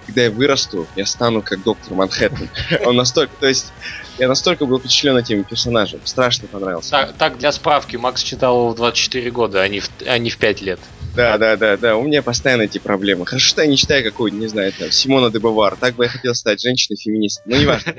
Когда 0.07 0.23
я 0.23 0.31
вырасту, 0.31 0.87
я 0.97 1.05
стану 1.05 1.42
как 1.42 1.62
доктор 1.62 1.95
Манхэттен. 1.95 2.49
Он 2.85 2.97
настолько, 2.97 3.33
то 3.40 3.47
есть, 3.47 3.73
я 4.19 4.29
настолько 4.29 4.64
был 4.66 4.79
впечатлен 4.79 5.16
этим 5.16 5.45
персонажем. 5.45 6.01
Страшно 6.05 6.49
понравился. 6.49 6.90
Так, 6.90 7.12
так 7.14 7.38
для 7.38 7.51
справки, 7.53 7.97
Макс 7.97 8.23
читал 8.23 8.57
его 8.57 8.69
в 8.71 8.77
24 8.77 9.31
года, 9.31 9.62
а 9.62 9.69
не 9.69 9.81
в, 9.81 9.90
а 10.07 10.19
не 10.19 10.31
в 10.31 10.38
5 10.38 10.62
лет. 10.62 10.81
Да, 11.16 11.38
да, 11.38 11.57
да, 11.57 11.77
да. 11.77 11.97
У 11.97 12.03
меня 12.03 12.23
постоянно 12.23 12.62
эти 12.62 12.79
проблемы. 12.79 13.27
Хорошо, 13.27 13.49
что 13.49 13.62
я 13.62 13.66
не 13.66 13.77
читаю 13.77 14.05
какую-нибудь, 14.05 14.42
не 14.42 14.49
знаю, 14.49 14.73
там, 14.79 14.90
Симона 14.90 15.31
де 15.31 15.38
Бавар. 15.38 15.77
Так 15.77 15.97
бы 15.97 16.05
я 16.05 16.11
хотел 16.11 16.35
стать 16.35 16.61
женщиной-феминисткой. 16.61 17.53
Но 17.53 17.61
неважно. 17.61 17.95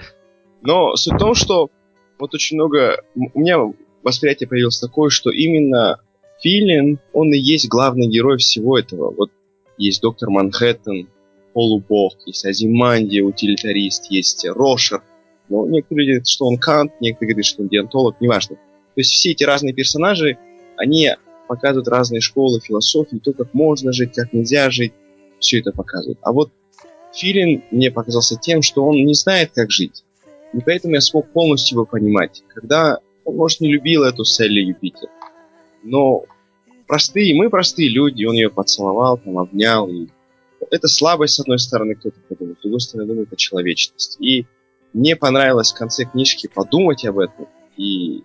Но 0.61 0.95
суть 0.95 1.13
в 1.13 1.17
том, 1.17 1.35
что 1.35 1.69
вот 2.19 2.33
очень 2.33 2.55
много... 2.55 3.03
У 3.15 3.39
меня 3.39 3.57
восприятие 4.03 4.47
появилось 4.47 4.79
такое, 4.79 5.09
что 5.09 5.31
именно 5.31 5.99
Филин, 6.41 6.99
он 7.11 7.33
и 7.33 7.37
есть 7.37 7.67
главный 7.67 8.07
герой 8.07 8.37
всего 8.37 8.77
этого. 8.77 9.11
Вот 9.11 9.31
есть 9.77 10.01
доктор 10.01 10.29
Манхэттен, 10.29 11.09
полубог, 11.57 12.13
есть 12.27 12.45
Азиманди, 12.45 13.19
утилитарист, 13.19 14.11
есть 14.11 14.45
Рошер. 14.45 15.01
Но 15.49 15.67
некоторые 15.67 16.05
говорят, 16.05 16.27
что 16.27 16.45
он 16.45 16.59
Кант, 16.59 16.91
некоторые 17.01 17.33
говорят, 17.33 17.45
что 17.47 17.63
он 17.63 17.67
диантолог, 17.67 18.21
неважно. 18.21 18.57
То 18.57 18.61
есть 18.97 19.09
все 19.09 19.31
эти 19.31 19.43
разные 19.43 19.73
персонажи, 19.73 20.37
они 20.75 21.09
показывают 21.47 21.87
разные 21.87 22.21
школы 22.21 22.59
философии, 22.59 23.17
то, 23.17 23.33
как 23.33 23.55
можно 23.55 23.91
жить, 23.91 24.13
как 24.13 24.33
нельзя 24.33 24.69
жить, 24.69 24.93
все 25.39 25.59
это 25.59 25.71
показывают. 25.71 26.19
А 26.21 26.31
вот 26.31 26.51
Филин 27.15 27.63
мне 27.71 27.89
показался 27.89 28.35
тем, 28.35 28.61
что 28.61 28.85
он 28.85 29.03
не 29.03 29.15
знает, 29.15 29.49
как 29.55 29.71
жить. 29.71 30.03
И 30.53 30.59
поэтому 30.63 30.93
я 30.93 31.01
смог 31.01 31.27
полностью 31.31 31.77
его 31.77 31.85
понимать. 31.87 32.43
Когда 32.53 32.99
он, 33.25 33.35
может, 33.35 33.61
не 33.61 33.71
любил 33.71 34.03
эту 34.03 34.25
Селли 34.25 34.59
Юпитер, 34.61 35.09
но 35.81 36.25
простые, 36.85 37.33
мы 37.33 37.49
простые 37.49 37.89
люди, 37.89 38.25
он 38.25 38.35
ее 38.35 38.51
поцеловал, 38.51 39.17
там, 39.17 39.39
обнял. 39.39 39.89
И... 39.89 40.09
Это 40.71 40.87
слабость, 40.87 41.35
с 41.35 41.39
одной 41.39 41.59
стороны, 41.59 41.95
кто-то 41.95 42.19
подумает, 42.27 42.59
с 42.59 42.61
другой 42.61 42.81
стороны, 42.81 43.07
думает, 43.07 43.27
это 43.27 43.37
человечность. 43.37 44.17
И 44.19 44.45
мне 44.93 45.15
понравилось 45.15 45.71
в 45.71 45.77
конце 45.77 46.05
книжки 46.05 46.47
подумать 46.53 47.05
об 47.05 47.19
этом 47.19 47.47
и 47.77 48.23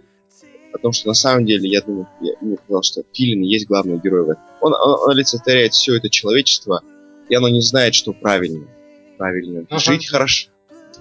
о 0.72 0.78
том, 0.78 0.92
что 0.92 1.08
на 1.08 1.14
самом 1.14 1.44
деле, 1.44 1.68
я 1.68 1.82
думаю, 1.82 2.08
я 2.20 2.32
мне 2.40 2.56
казалось, 2.56 2.86
что 2.86 3.02
Филин 3.12 3.42
есть 3.42 3.66
главный 3.66 3.98
герой 3.98 4.24
в 4.24 4.30
этом. 4.30 4.42
Он, 4.60 4.72
он 4.74 5.10
олицетворяет 5.10 5.74
все 5.74 5.96
это 5.96 6.08
человечество, 6.08 6.82
и 7.28 7.34
оно 7.34 7.48
не 7.48 7.60
знает, 7.60 7.94
что 7.94 8.12
правильно. 8.12 8.66
Правильно. 9.18 9.66
Ну, 9.68 9.78
Жить 9.78 10.08
хорошо. 10.08 10.48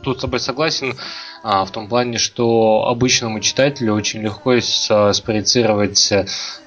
Тут 0.03 0.17
с 0.17 0.21
тобой 0.21 0.39
согласен 0.39 0.95
а, 1.43 1.65
в 1.65 1.71
том 1.71 1.87
плане, 1.87 2.17
что 2.17 2.85
обычному 2.87 3.39
читателю 3.39 3.93
очень 3.93 4.21
легко 4.21 4.53
с, 4.55 5.13
спроецировать 5.13 6.11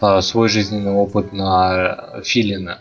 а, 0.00 0.20
свой 0.22 0.48
жизненный 0.48 0.92
опыт 0.92 1.32
на 1.32 2.20
Филина. 2.24 2.80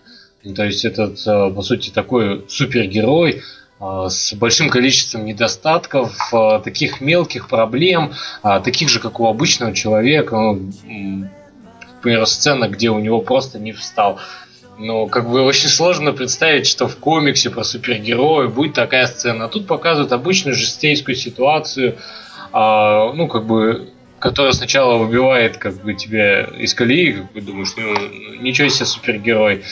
То 0.56 0.66
есть 0.66 0.84
этот, 0.86 1.20
а, 1.26 1.50
по 1.50 1.62
сути, 1.62 1.90
такой 1.90 2.46
супергерой, 2.50 3.42
а, 3.80 4.10
с 4.10 4.34
большим 4.34 4.70
количеством 4.70 5.26
недостатков, 5.26 6.16
а, 6.34 6.60
таких 6.60 7.02
мелких 7.02 7.50
проблем, 7.50 8.14
а, 8.42 8.62
таких 8.62 8.88
же, 8.88 9.00
как 9.00 9.20
у 9.20 9.28
обычного 9.28 9.74
человека. 9.74 10.36
Ну, 10.36 10.72
например, 11.96 12.26
сцена, 12.26 12.70
где 12.70 12.90
у 12.90 13.00
него 13.00 13.20
просто 13.20 13.60
не 13.60 13.74
встал. 13.74 14.20
Но 14.78 15.08
как 15.08 15.30
бы 15.30 15.42
очень 15.42 15.70
сложно 15.70 16.14
представить, 16.14 16.66
что 16.66 16.88
в 16.88 16.96
комиксе 16.96 17.50
про 17.50 17.64
супергероя 17.64 18.48
будет 18.48 18.74
такая 18.74 19.06
сцена. 19.08 19.46
А 19.46 19.48
тут 19.50 19.68
показывают 19.68 20.14
обычную 20.14 20.56
жестейскую 20.56 21.16
ситуацию, 21.16 21.98
ну, 22.52 23.28
как 23.28 23.46
бы 23.46 23.90
которая 24.24 24.54
сначала 24.54 24.98
выбивает 24.98 25.58
как 25.58 25.84
бы 25.84 25.96
тебя 25.96 26.44
из 26.44 26.74
колеи, 26.74 27.12
как 27.12 27.34
бы 27.34 27.42
думаешь, 27.42 27.74
ну 27.76 27.94
ничего 28.42 28.70
себе 28.70 28.86
супергерой. 28.86 29.66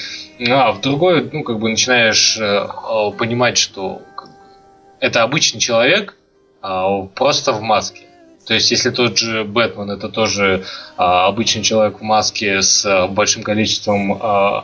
А 0.45 0.73
в 0.73 0.81
другой, 0.81 1.29
ну, 1.31 1.43
как 1.43 1.57
бы 1.57 1.69
начинаешь 1.69 2.37
э, 2.37 2.43
э, 2.43 3.11
понимать, 3.17 3.57
что 3.57 4.01
как 4.17 4.27
бы, 4.27 4.35
это 4.99 5.23
обычный 5.23 5.61
человек, 5.61 6.17
э, 6.61 7.07
просто 7.15 7.53
в 7.53 7.61
маске. 7.61 8.01
То 8.45 8.53
есть, 8.53 8.71
если 8.71 8.89
тот 8.89 9.17
же 9.17 9.45
Бэтмен 9.45 9.89
это 9.89 10.09
тоже 10.09 10.65
э, 10.65 11.01
обычный 11.01 11.63
человек 11.63 12.01
в 12.01 12.03
маске 12.03 12.61
с 12.61 12.85
э, 12.85 13.07
большим 13.07 13.43
количеством 13.43 14.21
э, 14.21 14.63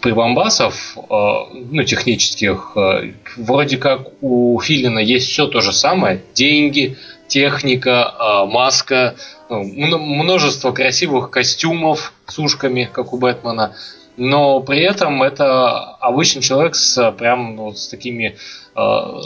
прибамбасов, 0.00 0.96
э, 0.96 1.00
ну, 1.10 1.82
технических, 1.82 2.76
э, 2.76 3.14
вроде 3.36 3.78
как 3.78 4.22
у 4.22 4.60
Филина 4.60 5.00
есть 5.00 5.28
все 5.28 5.48
то 5.48 5.60
же 5.60 5.72
самое. 5.72 6.22
Деньги, 6.34 6.96
техника, 7.34 8.14
э, 8.18 8.46
маска, 8.46 9.16
ну, 9.48 9.98
множество 9.98 10.70
красивых 10.70 11.30
костюмов 11.30 12.12
с 12.26 12.38
ушками, 12.38 12.88
как 12.92 13.12
у 13.12 13.18
Бэтмена 13.18 13.74
но 14.16 14.60
при 14.60 14.80
этом 14.80 15.22
это 15.22 15.96
обычный 16.00 16.42
человек 16.42 16.74
с 16.74 17.12
прям 17.12 17.56
вот 17.56 17.78
с 17.78 17.88
такими 17.88 18.36
э, 18.76 19.20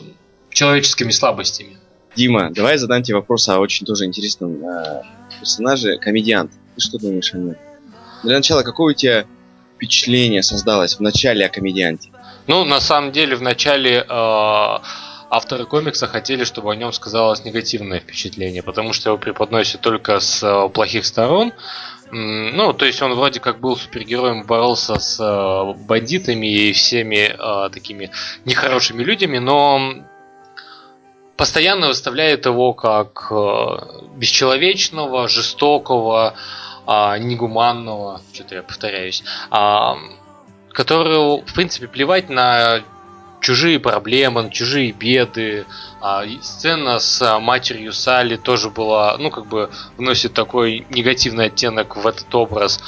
человеческими 0.50 1.10
слабостями. 1.10 1.76
Дима, 2.16 2.50
давай 2.50 2.78
задам 2.78 3.02
тебе 3.02 3.16
вопрос 3.16 3.48
о 3.48 3.58
очень 3.58 3.86
тоже 3.86 4.06
интересном 4.06 4.64
э, 4.64 5.02
персонаже, 5.38 5.98
комедиант. 5.98 6.52
Ты 6.74 6.80
что 6.80 6.98
думаешь 6.98 7.32
о 7.34 7.38
нем? 7.38 7.56
Для 8.24 8.36
начала, 8.36 8.62
какое 8.62 8.94
у 8.94 8.96
тебя 8.96 9.26
впечатление 9.76 10.42
создалось 10.42 10.96
в 10.96 11.00
начале 11.00 11.44
о 11.44 11.48
комедианте? 11.50 12.10
Ну, 12.46 12.64
на 12.64 12.80
самом 12.80 13.12
деле, 13.12 13.36
в 13.36 13.42
начале 13.42 14.04
э, 14.08 14.78
авторы 15.30 15.66
комикса 15.66 16.06
хотели, 16.06 16.44
чтобы 16.44 16.72
о 16.72 16.76
нем 16.76 16.92
сказалось 16.92 17.44
негативное 17.44 18.00
впечатление, 18.00 18.62
потому 18.62 18.92
что 18.92 19.10
его 19.10 19.18
преподносят 19.18 19.80
только 19.80 20.20
с 20.20 20.42
э, 20.42 20.68
плохих 20.70 21.04
сторон. 21.04 21.52
Ну, 22.10 22.72
то 22.72 22.86
есть 22.86 23.02
он 23.02 23.14
вроде 23.14 23.38
как 23.38 23.60
был 23.60 23.76
супергероем, 23.76 24.44
боролся 24.44 24.98
с 24.98 25.20
э, 25.20 25.84
бандитами 25.86 26.46
и 26.46 26.72
всеми 26.72 27.34
э, 27.36 27.70
такими 27.70 28.10
нехорошими 28.46 29.02
людьми, 29.02 29.38
но 29.38 29.94
постоянно 31.36 31.88
выставляет 31.88 32.46
его 32.46 32.72
как 32.72 33.30
бесчеловечного, 34.16 35.28
жестокого, 35.28 36.34
э, 36.86 37.18
негуманного, 37.18 38.22
что-то 38.32 38.54
я 38.54 38.62
повторяюсь, 38.62 39.22
э, 39.50 39.94
которого, 40.72 41.42
в 41.44 41.54
принципе, 41.54 41.88
плевать 41.88 42.30
на 42.30 42.82
чужие 43.40 43.78
проблемы, 43.78 44.50
чужие 44.50 44.92
беды. 44.92 45.66
А, 46.00 46.24
сцена 46.42 46.98
с 46.98 47.38
матерью 47.40 47.92
Салли 47.92 48.36
тоже 48.36 48.70
была, 48.70 49.16
ну, 49.18 49.30
как 49.30 49.46
бы 49.46 49.70
вносит 49.96 50.34
такой 50.34 50.86
негативный 50.90 51.46
оттенок 51.46 51.96
в 51.96 52.06
этот 52.06 52.32
образ. 52.34 52.80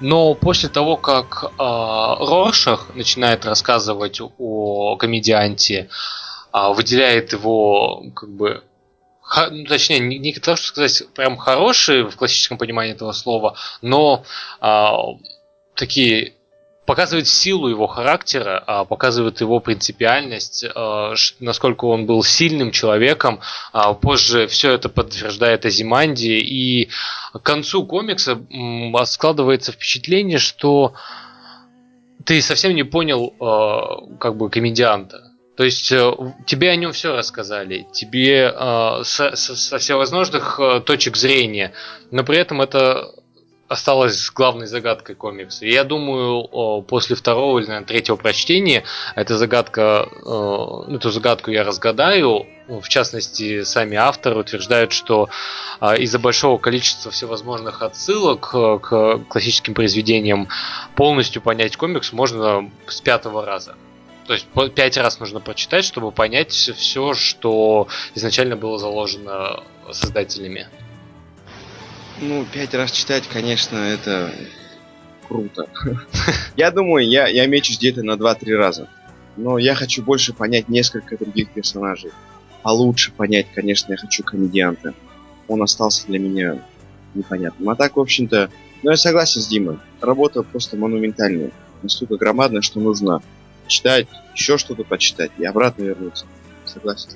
Но 0.00 0.34
после 0.34 0.68
того, 0.68 0.96
как 0.96 1.44
э, 1.44 1.48
Роршах 1.58 2.94
начинает 2.94 3.44
рассказывать 3.46 4.20
о 4.38 4.96
комедианте, 4.96 5.88
э, 6.52 6.72
выделяет 6.74 7.32
его, 7.32 8.04
как 8.14 8.28
бы, 8.28 8.64
ну, 9.50 9.64
точнее, 9.64 10.00
не, 10.00 10.18
не 10.18 10.32
то, 10.34 10.56
что 10.56 10.66
сказать, 10.66 11.04
прям 11.14 11.36
хороший 11.36 12.02
в 12.02 12.16
классическом 12.16 12.58
понимании 12.58 12.92
этого 12.92 13.12
слова, 13.12 13.56
но 13.82 14.24
э, 14.60 14.90
такие 15.76 16.34
показывает 16.86 17.26
силу 17.28 17.68
его 17.68 17.86
характера, 17.86 18.62
а 18.66 18.84
показывает 18.84 19.40
его 19.40 19.60
принципиальность, 19.60 20.64
а, 20.74 21.14
насколько 21.40 21.86
он 21.86 22.06
был 22.06 22.22
сильным 22.22 22.70
человеком. 22.70 23.40
А 23.72 23.94
позже 23.94 24.46
все 24.46 24.72
это 24.72 24.88
подтверждает 24.88 25.64
Азиманди, 25.64 26.38
и 26.38 26.90
к 27.32 27.40
концу 27.40 27.86
комикса 27.86 28.38
складывается 29.06 29.72
впечатление, 29.72 30.38
что 30.38 30.94
ты 32.24 32.40
совсем 32.40 32.74
не 32.74 32.84
понял 32.84 33.34
как 34.18 34.36
бы 34.36 34.48
комедианта. 34.50 35.30
То 35.56 35.62
есть 35.62 35.92
э, 35.92 36.12
тебе 36.46 36.70
о 36.70 36.76
нем 36.76 36.92
все 36.92 37.14
рассказали, 37.14 37.86
тебе 37.92 38.52
со, 39.04 39.36
со, 39.36 39.54
со 39.54 39.78
всевозможных 39.78 40.58
э, 40.58 40.80
точек 40.80 41.16
зрения, 41.16 41.72
но 42.10 42.24
при 42.24 42.38
этом 42.38 42.60
это 42.60 43.14
осталась 43.68 44.30
главной 44.30 44.66
загадкой 44.66 45.14
комикса. 45.14 45.66
Я 45.66 45.84
думаю, 45.84 46.82
после 46.82 47.16
второго 47.16 47.58
или 47.58 47.66
наверное, 47.66 47.86
третьего 47.86 48.16
прочтения 48.16 48.84
эта 49.14 49.36
загадка, 49.38 50.08
эту 50.88 51.10
загадку 51.10 51.50
я 51.50 51.64
разгадаю. 51.64 52.46
В 52.68 52.88
частности, 52.88 53.62
сами 53.62 53.96
авторы 53.96 54.40
утверждают, 54.40 54.92
что 54.92 55.28
а, 55.80 55.96
из-за 55.96 56.18
большого 56.18 56.56
количества 56.56 57.10
всевозможных 57.10 57.82
отсылок 57.82 58.50
э, 58.54 58.78
к 58.78 59.18
классическим 59.28 59.74
произведениям 59.74 60.48
полностью 60.96 61.42
понять 61.42 61.76
комикс 61.76 62.10
можно 62.14 62.70
с 62.86 63.02
пятого 63.02 63.44
раза. 63.44 63.76
То 64.26 64.32
есть 64.32 64.46
пять 64.74 64.96
раз 64.96 65.20
нужно 65.20 65.40
прочитать, 65.40 65.84
чтобы 65.84 66.10
понять 66.10 66.52
все, 66.52 67.12
что 67.12 67.88
изначально 68.14 68.56
было 68.56 68.78
заложено 68.78 69.62
создателями. 69.92 70.68
Ну, 72.20 72.44
пять 72.52 72.74
раз 72.74 72.92
читать, 72.92 73.28
конечно, 73.28 73.76
это 73.76 74.32
круто. 75.26 75.68
Я 76.56 76.70
думаю, 76.70 77.08
я, 77.08 77.26
я 77.26 77.46
мечусь 77.46 77.78
где-то 77.78 78.02
на 78.02 78.12
2-3 78.12 78.54
раза. 78.54 78.88
Но 79.36 79.58
я 79.58 79.74
хочу 79.74 80.02
больше 80.02 80.32
понять 80.32 80.68
несколько 80.68 81.16
других 81.16 81.50
персонажей. 81.50 82.12
А 82.62 82.72
лучше 82.72 83.10
понять, 83.10 83.46
конечно, 83.52 83.92
я 83.92 83.98
хочу 83.98 84.22
комедианта. 84.22 84.94
Он 85.48 85.62
остался 85.62 86.06
для 86.06 86.18
меня 86.18 86.58
непонятным. 87.14 87.68
А 87.68 87.74
так, 87.74 87.96
в 87.96 88.00
общем-то, 88.00 88.50
ну 88.82 88.90
я 88.90 88.96
согласен 88.96 89.42
с 89.42 89.48
Димой. 89.48 89.78
Работа 90.00 90.42
просто 90.42 90.76
монументальная. 90.76 91.50
Настолько 91.82 92.16
громадная, 92.16 92.62
что 92.62 92.78
нужно 92.78 93.22
читать, 93.66 94.06
еще 94.34 94.56
что-то 94.56 94.84
почитать 94.84 95.32
и 95.38 95.44
обратно 95.44 95.82
вернуться. 95.82 96.26
Согласен. 96.64 97.10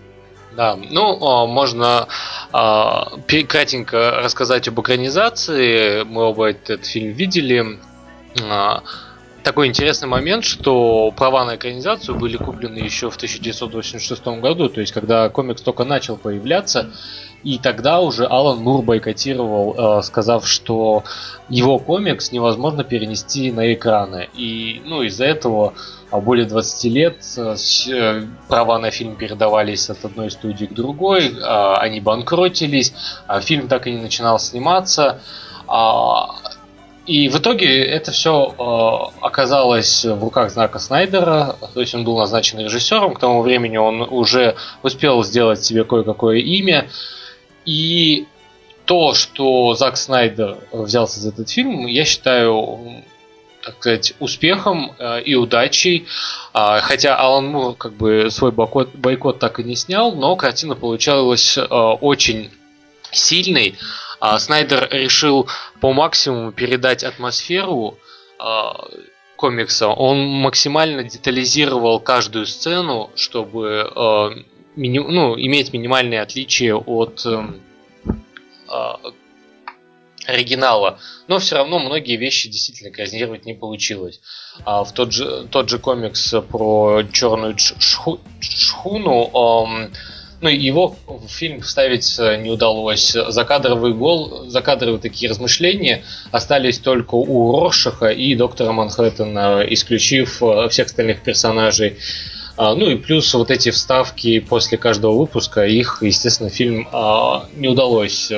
Да, 0.57 0.77
ну, 0.77 1.25
а, 1.25 1.47
можно 1.47 2.09
а, 2.53 3.13
кратенько 3.49 4.11
рассказать 4.23 4.69
об 4.69 4.81
экранизации. 4.81 6.03
Мы 6.05 6.25
оба 6.25 6.51
этот 6.51 6.87
фильм 6.87 7.13
видели. 7.13 7.79
А, 9.41 9.45
такой 9.45 9.69
интересный 9.69 10.09
момент, 10.09 10.45
что 10.45 11.13
права 11.17 11.45
на 11.45 11.57
экранизацию 11.57 12.17
были 12.17 12.37
куплены 12.37 12.79
еще 12.79 13.11
в 13.11 13.17
1986 13.17 14.27
году, 14.41 14.69
то 14.69 14.81
есть 14.81 14.93
когда 14.93 15.29
комикс 15.29 15.63
только 15.63 15.85
начал 15.85 16.17
появляться, 16.17 16.91
и 17.45 17.59
тогда 17.59 18.01
уже 18.01 18.27
Алан 18.27 18.59
Мур 18.59 18.83
бойкотировал, 18.83 20.03
сказав, 20.03 20.47
что 20.47 21.05
его 21.49 21.79
комикс 21.79 22.33
невозможно 22.33 22.83
перенести 22.83 23.53
на 23.53 23.73
экраны. 23.73 24.29
И 24.35 24.83
ну, 24.85 25.03
из-за 25.03 25.27
этого 25.27 25.75
а 26.11 26.21
более 26.21 26.47
20 26.47 26.85
лет 26.85 27.17
э, 27.37 27.55
э, 27.91 28.27
права 28.49 28.79
на 28.79 28.91
фильм 28.91 29.17
передавались 29.17 29.91
от 29.91 30.05
одной 30.05 30.31
студии 30.31 30.65
к 30.65 30.73
другой, 30.73 31.35
а, 31.43 31.77
они 31.77 32.01
банкротились, 32.01 32.95
а 33.27 33.41
фильм 33.41 33.69
так 33.69 33.87
и 33.87 33.91
не 33.91 34.01
начинал 34.01 34.39
сниматься. 34.39 35.21
И 37.09 37.31
в 37.31 37.39
итоге 37.39 37.83
это 37.85 38.13
все 38.13 38.55
э, 38.59 39.23
оказалось 39.23 40.05
в 40.05 40.23
руках 40.23 40.51
Знака 40.51 40.79
Снайдера, 40.79 41.57
то 41.73 41.81
есть 41.81 41.95
он 41.95 42.05
был 42.05 42.19
назначен 42.19 42.59
режиссером, 42.59 43.15
к 43.15 43.19
тому 43.19 43.41
времени 43.41 43.79
он 43.79 44.03
уже 44.03 44.57
успел 44.83 45.25
сделать 45.25 45.65
себе 45.65 45.85
кое-какое 45.85 46.37
имя. 46.37 46.91
И 47.65 48.27
то, 48.85 49.15
что 49.15 49.73
Зак 49.75 49.97
Снайдер 49.97 50.59
взялся 50.71 51.19
за 51.19 51.31
этот 51.31 51.49
фильм, 51.49 51.87
я 51.87 52.05
считаю 52.05 52.79
так 53.63 53.77
сказать, 53.77 54.13
успехом 54.19 54.93
э, 54.99 55.23
и 55.23 55.35
удачей. 55.35 56.07
Э, 56.53 56.81
хотя 56.83 57.17
Алан 57.17 57.47
Мур 57.47 57.75
как 57.75 57.95
бы 57.95 58.31
свой 58.31 58.53
бойкот, 58.53 58.95
бойкот 58.95 59.39
так 59.39 59.61
и 59.61 59.65
не 59.65 59.77
снял, 59.77 60.15
но 60.15 60.37
картина 60.37 60.75
получалась 60.75 61.57
э, 61.57 61.63
очень 61.63 62.51
сильной. 63.13 63.77
Э, 64.21 64.39
Снайдер 64.39 64.89
решил 64.91 65.49
по 65.81 65.93
максимуму 65.93 66.53
передать 66.53 67.05
атмосферу 67.05 67.99
э, 68.39 68.45
комикса. 69.37 69.89
Он 69.89 70.19
максимально 70.27 71.05
детализировал 71.05 72.01
каждую 72.01 72.47
сцену, 72.47 73.11
чтобы 73.15 73.91
э, 73.95 74.31
мини, 74.77 74.99
ну, 74.99 75.39
иметь 75.39 75.73
минимальные 75.73 76.21
отличия 76.21 76.75
от 76.75 77.25
э, 77.25 77.45
э, 78.69 79.11
оригинала, 80.27 80.99
но 81.27 81.39
все 81.39 81.57
равно 81.57 81.79
многие 81.79 82.17
вещи 82.17 82.51
действительно 82.51 82.91
экранизировать 82.91 83.47
не 83.47 83.55
получилось. 83.55 84.21
А 84.65 84.85
в 84.85 84.93
тот 84.93 85.13
же, 85.13 85.47
тот 85.51 85.71
же 85.71 85.79
комикс 85.79 86.35
про 86.51 87.03
черную 87.13 87.57
шху, 87.57 88.21
шхуну, 88.41 89.31
эм, 89.33 89.93
ну, 90.41 90.49
его 90.49 90.97
в 91.07 91.29
фильм 91.29 91.61
вставить 91.61 92.19
не 92.19 92.51
удалось. 92.51 93.17
Закадровый 93.29 93.93
гол, 93.93 94.45
закадровые 94.49 95.01
такие 95.01 95.31
размышления 95.31 96.05
остались 96.31 96.79
только 96.79 97.17
у 97.17 97.61
Роршаха 97.61 98.09
и 98.09 98.35
доктора 98.35 98.73
Манхэттена, 98.73 99.65
исключив 99.69 100.43
э, 100.43 100.69
всех 100.69 100.87
остальных 100.87 101.23
персонажей. 101.23 101.97
А, 102.59 102.75
ну 102.75 102.91
и 102.91 102.97
плюс 102.97 103.33
вот 103.35 103.53
эти 103.53 103.71
вставки 103.71 104.41
после 104.41 104.79
каждого 104.79 105.17
выпуска, 105.17 105.65
их, 105.65 105.99
естественно, 106.03 106.51
фильм 106.51 106.89
а, 106.93 107.47
не 107.55 107.69
удалось 107.69 108.33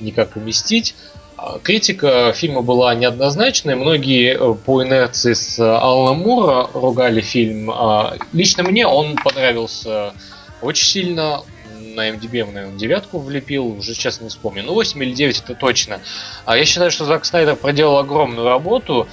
никак 0.00 0.36
уместить. 0.36 0.94
А, 1.38 1.58
критика 1.62 2.32
фильма 2.34 2.60
была 2.60 2.94
неоднозначной. 2.94 3.74
Многие 3.74 4.34
э, 4.34 4.54
по 4.54 4.82
инерции 4.82 5.32
с 5.32 5.58
Алана 5.58 6.12
Мура 6.12 6.68
ругали 6.74 7.22
фильм. 7.22 7.72
Лично 8.32 8.64
мне 8.64 8.86
он 8.86 9.16
понравился 9.16 10.12
очень 10.64 10.86
сильно. 10.86 11.42
На 11.94 12.10
MDB 12.10 12.44
наверное, 12.52 12.76
девятку 12.76 13.20
влепил, 13.20 13.66
уже 13.66 13.94
сейчас 13.94 14.20
не 14.20 14.28
вспомню. 14.28 14.64
Ну, 14.64 14.74
8 14.74 15.00
или 15.02 15.12
9 15.12 15.42
это 15.44 15.54
точно. 15.54 16.00
А 16.44 16.56
я 16.56 16.64
считаю, 16.64 16.90
что 16.90 17.04
Зак 17.04 17.24
Снайдер 17.24 17.54
проделал 17.54 17.98
огромную 17.98 18.48
работу. 18.48 19.06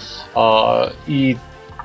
И 1.06 1.38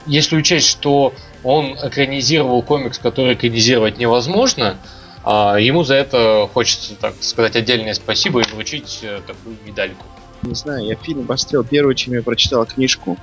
если 0.07 0.37
учесть, 0.37 0.68
что 0.68 1.12
он 1.44 1.76
экранизировал 1.83 2.62
комикс, 2.62 2.98
который 2.98 3.35
экранизировать 3.35 3.98
невозможно, 3.98 4.79
ему 5.26 5.85
за 5.85 5.96
это 5.96 6.48
хочется, 6.55 6.94
так 6.94 7.14
сказать, 7.20 7.57
отдельное 7.57 7.92
спасибо 7.92 8.40
и 8.40 8.44
вручить 8.44 9.00
э, 9.02 9.20
такую 9.26 9.57
медальку 9.66 10.07
не 10.42 10.55
знаю, 10.55 10.87
я 10.87 10.96
фильм 10.96 11.26
посмотрел 11.26 11.64
первый, 11.64 11.94
чем 11.94 12.14
я 12.14 12.22
прочитал 12.22 12.66
книжку. 12.66 13.18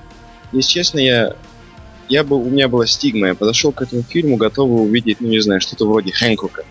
Если 0.52 0.72
честно, 0.72 1.00
я, 1.00 1.36
я 2.14 2.24
бы, 2.24 2.38
у 2.38 2.50
меня 2.50 2.68
была 2.68 2.86
стигма. 2.86 3.28
Я 3.28 3.36
подошел 3.36 3.72
к 3.72 3.82
этому 3.82 4.04
фильму, 4.04 4.38
готовый 4.38 4.84
увидеть, 4.84 5.22
ну 5.22 5.28
не 5.28 5.40
знаю, 5.40 5.62
что-то 5.62 5.88
вроде 5.88 6.12
Хэнкока, 6.12 6.64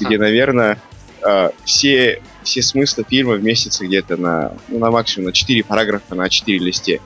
где, 0.00 0.18
наверное, 0.18 0.78
э, 1.22 1.50
все, 1.64 2.22
все 2.42 2.62
смыслы 2.62 3.04
фильма 3.08 3.34
вместятся 3.34 3.86
где-то 3.86 4.16
на, 4.16 4.56
ну, 4.68 4.78
на 4.78 4.90
максимум 4.90 5.26
на 5.26 5.32
4 5.32 5.64
параграфа 5.64 6.14
на 6.14 6.28
4 6.28 6.58
листе. 6.58 7.00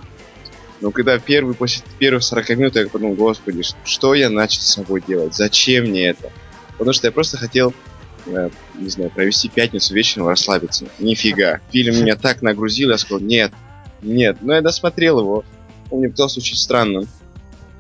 Но 0.80 0.90
когда 0.90 1.18
первый, 1.18 1.54
после 1.54 1.84
первых 1.98 2.22
40 2.22 2.50
минут 2.50 2.76
я 2.76 2.88
подумал, 2.88 3.14
господи, 3.14 3.62
что 3.84 4.14
я 4.14 4.30
начал 4.30 4.60
с 4.60 4.74
собой 4.74 5.02
делать? 5.06 5.34
Зачем 5.34 5.86
мне 5.86 6.06
это? 6.06 6.30
Потому 6.76 6.92
что 6.92 7.08
я 7.08 7.12
просто 7.12 7.36
хотел 7.36 7.74
Э, 8.26 8.50
не 8.74 8.88
знаю, 8.88 9.10
провести 9.10 9.48
пятницу 9.48 9.94
вечером, 9.94 10.28
расслабиться. 10.28 10.86
Нифига. 10.98 11.60
Фильм 11.72 11.96
меня 11.96 12.16
так 12.16 12.42
нагрузил, 12.42 12.90
я 12.90 12.98
сказал, 12.98 13.20
нет, 13.20 13.52
нет. 14.02 14.38
Но 14.40 14.54
я 14.54 14.60
досмотрел 14.60 15.20
его. 15.20 15.44
Он 15.90 16.00
мне 16.00 16.08
показался 16.08 16.40
очень 16.40 16.56
странным. 16.56 17.08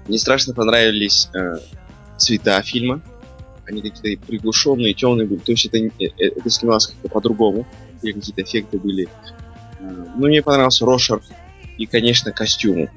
Мне 0.08 0.18
страшно 0.18 0.54
понравились 0.54 1.28
э, 1.34 1.58
цвета 2.16 2.60
фильма. 2.62 3.02
Они 3.66 3.82
какие-то 3.82 4.26
приглушенные, 4.26 4.94
темные 4.94 5.26
были. 5.26 5.40
То 5.40 5.52
есть 5.52 5.66
это, 5.66 5.76
э, 5.76 5.90
э, 5.98 6.10
это 6.18 6.50
снималось 6.50 6.86
как-то 6.86 7.08
по-другому. 7.08 7.66
Или 8.02 8.12
какие-то 8.12 8.42
эффекты 8.42 8.78
были. 8.78 9.08
Ну, 9.80 10.26
мне 10.26 10.42
понравился 10.42 10.84
Рошер 10.86 11.20
и, 11.76 11.86
конечно, 11.86 12.32
костюмы. 12.32 12.90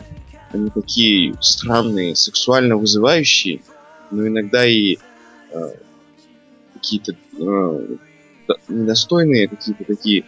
Они 0.51 0.69
такие 0.69 1.35
странные, 1.39 2.15
сексуально 2.15 2.75
вызывающие, 2.77 3.61
но 4.09 4.27
иногда 4.27 4.65
и 4.65 4.97
э, 5.51 5.69
какие-то 6.73 7.13
э, 7.13 7.95
недостойные, 8.67 9.47
какие-то 9.47 9.83
такие, 9.85 10.25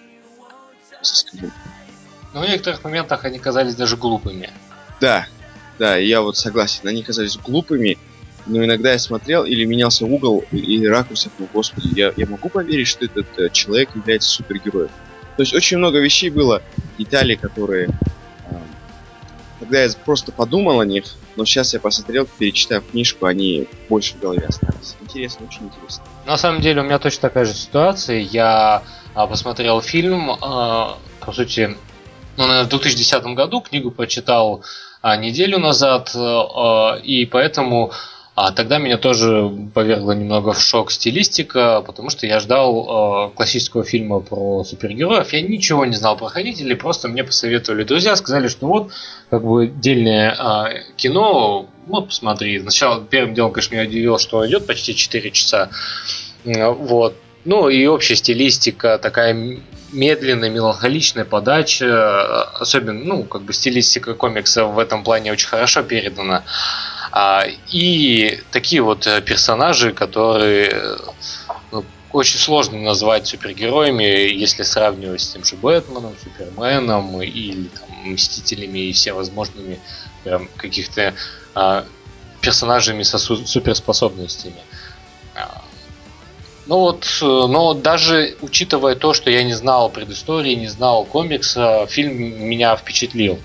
скажу. 1.02 1.50
Но 2.34 2.42
в 2.42 2.50
некоторых 2.50 2.84
моментах 2.84 3.26
они 3.26 3.40
казались 3.40 3.76
даже 3.76 3.98
глупыми. 3.98 4.50
Да, 5.02 5.28
да, 5.80 5.98
я 5.98 6.22
вот 6.22 6.38
согласен. 6.38 6.88
Они 6.88 7.04
казались 7.04 7.38
глупыми, 7.38 7.98
но 8.46 8.64
иногда 8.64 8.92
я 8.92 9.00
смотрел 9.00 9.46
или 9.46 9.66
менялся 9.66 10.06
угол 10.06 10.44
и 10.52 10.86
ракурс, 10.86 11.28
ну, 11.40 11.48
господи, 11.54 12.00
я, 12.00 12.14
я 12.18 12.28
могу 12.28 12.50
поверить, 12.50 12.88
что 12.88 13.06
этот 13.06 13.28
э, 13.38 13.50
человек 13.52 13.90
является 13.96 14.30
супергероем. 14.30 14.90
То 15.38 15.44
есть 15.44 15.54
очень 15.54 15.78
много 15.78 16.00
вещей 16.00 16.30
было, 16.30 16.62
деталей, 16.98 17.36
которые 17.36 17.90
когда 19.64 19.82
я 19.82 19.90
просто 20.04 20.34
подумал 20.34 20.82
о 20.82 20.86
них, 20.86 21.06
но 21.38 21.46
сейчас 21.46 21.74
я 21.74 21.80
посмотрел, 21.80 22.28
перечитав 22.38 22.84
книжку, 22.92 23.28
они 23.28 23.68
больше 23.88 24.16
в 24.16 24.20
голове 24.20 24.46
остались. 24.46 24.96
Интересно, 25.02 25.46
очень 25.48 25.64
интересно. 25.64 26.04
На 26.26 26.38
самом 26.38 26.60
деле 26.60 26.82
у 26.82 26.84
меня 26.84 27.00
точно 27.00 27.22
такая 27.22 27.46
же 27.46 27.54
ситуация. 27.54 28.20
Я 28.20 28.84
а, 29.14 29.26
посмотрел 29.26 29.82
фильм, 29.82 30.32
а, 30.32 30.98
по 31.22 31.32
сути, 31.32 31.78
ну, 32.36 32.46
наверное, 32.46 32.66
в 32.66 32.70
2010 32.70 33.24
году, 33.36 33.62
книгу 33.62 33.90
прочитал 33.92 34.66
а, 35.04 35.18
неделю 35.18 35.60
назад, 35.60 36.12
а, 36.16 36.96
и 37.04 37.26
поэтому 37.26 37.92
а 38.36 38.52
тогда 38.52 38.80
меня 38.80 38.98
тоже 38.98 39.52
повергла 39.76 40.14
немного 40.14 40.54
в 40.54 40.60
шок 40.60 40.92
стилистика, 40.92 41.84
потому 41.86 42.10
что 42.10 42.26
я 42.26 42.40
ждал 42.40 43.28
э, 43.30 43.36
классического 43.36 43.84
фильма 43.84 44.22
про 44.22 44.64
супергероев. 44.64 45.32
Я 45.34 45.44
ничего 45.44 45.86
не 45.86 45.96
знал 45.96 46.18
про 46.18 46.30
хранителей, 46.30 46.76
просто 46.76 47.08
мне 47.08 47.24
посоветовали 47.24 47.84
друзья, 47.84 48.16
сказали, 48.16 48.48
что 48.48 48.66
вот 48.66 48.92
как 49.30 49.46
бы 49.46 49.66
отдельное 49.66 50.32
э, 50.32 50.94
кино, 50.96 51.68
вот 51.86 52.08
посмотри. 52.08 52.60
Сначала 52.60 53.06
первым 53.06 53.36
делом, 53.36 53.52
конечно, 53.52 53.76
меня 53.76 53.88
удивило, 53.88 54.18
что 54.18 54.48
идет 54.48 54.66
почти 54.66 54.96
4 54.96 55.30
часа. 55.30 55.70
Вот. 56.44 57.14
Ну 57.46 57.70
и 57.70 57.86
общая 57.86 58.16
стилистика 58.16 58.98
такая 58.98 59.34
медленная, 59.92 60.50
меланхоличная 60.50 61.26
подача, 61.26 62.44
особенно, 62.60 63.04
ну, 63.04 63.24
как 63.24 63.44
бы 63.44 63.54
стилистика 63.54 64.14
комикса 64.14 64.66
в 64.66 64.80
этом 64.80 65.04
плане 65.04 65.32
очень 65.32 65.48
хорошо 65.48 65.84
передана. 65.84 66.44
А, 67.12 67.46
и 67.72 68.40
такие 68.52 68.82
вот 68.82 69.06
э, 69.06 69.22
персонажи, 69.22 69.94
которые 69.94 70.98
ну, 71.72 71.86
очень 72.12 72.40
сложно 72.40 72.80
назвать 72.80 73.28
супергероями, 73.28 74.04
если 74.04 74.64
сравнивать 74.64 75.22
с 75.22 75.34
тем 75.34 75.44
же 75.44 75.56
Бэтменом, 75.56 76.16
Суперменом 76.24 77.22
или 77.22 77.68
там, 77.68 78.14
Мстителями 78.14 78.80
и 78.80 78.94
всевозможными 78.94 79.80
прям 80.24 80.48
каких-то 80.58 81.14
а, 81.54 81.86
персонажами 82.42 83.04
со 83.04 83.18
су- 83.18 83.46
суперспособностями. 83.46 84.62
Ну 86.66 86.78
вот, 86.78 87.06
э, 87.22 87.26
но 87.26 87.74
даже 87.74 88.38
учитывая 88.42 88.96
то, 88.96 89.14
что 89.14 89.30
я 89.30 89.44
не 89.44 89.54
знал 89.54 89.90
предыстории, 89.90 90.56
не 90.56 90.68
знал 90.68 91.04
комикса, 91.04 91.86
фильм 91.90 92.18
меня 92.18 92.76
впечатлил. 92.76 93.40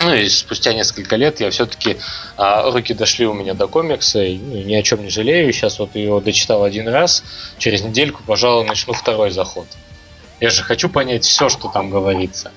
Ну 0.00 0.14
и 0.14 0.28
спустя 0.28 0.72
несколько 0.72 1.16
лет 1.16 1.40
я 1.40 1.50
все-таки 1.50 1.98
а, 2.36 2.70
руки 2.70 2.94
дошли 2.94 3.26
у 3.26 3.34
меня 3.34 3.54
до 3.54 3.66
комикса, 3.66 4.22
и 4.22 4.38
ну, 4.38 4.62
ни 4.62 4.74
о 4.74 4.82
чем 4.82 5.02
не 5.02 5.10
жалею. 5.10 5.52
Сейчас 5.52 5.80
вот 5.80 5.96
его 5.96 6.20
дочитал 6.20 6.62
один 6.62 6.86
раз, 6.88 7.24
через 7.58 7.82
недельку, 7.82 8.22
пожалуй, 8.24 8.64
начну 8.64 8.92
второй 8.92 9.30
заход. 9.30 9.66
Я 10.40 10.50
же 10.50 10.62
хочу 10.62 10.88
понять 10.88 11.24
все, 11.24 11.48
что 11.48 11.68
там 11.68 11.90
говорится. 11.90 12.52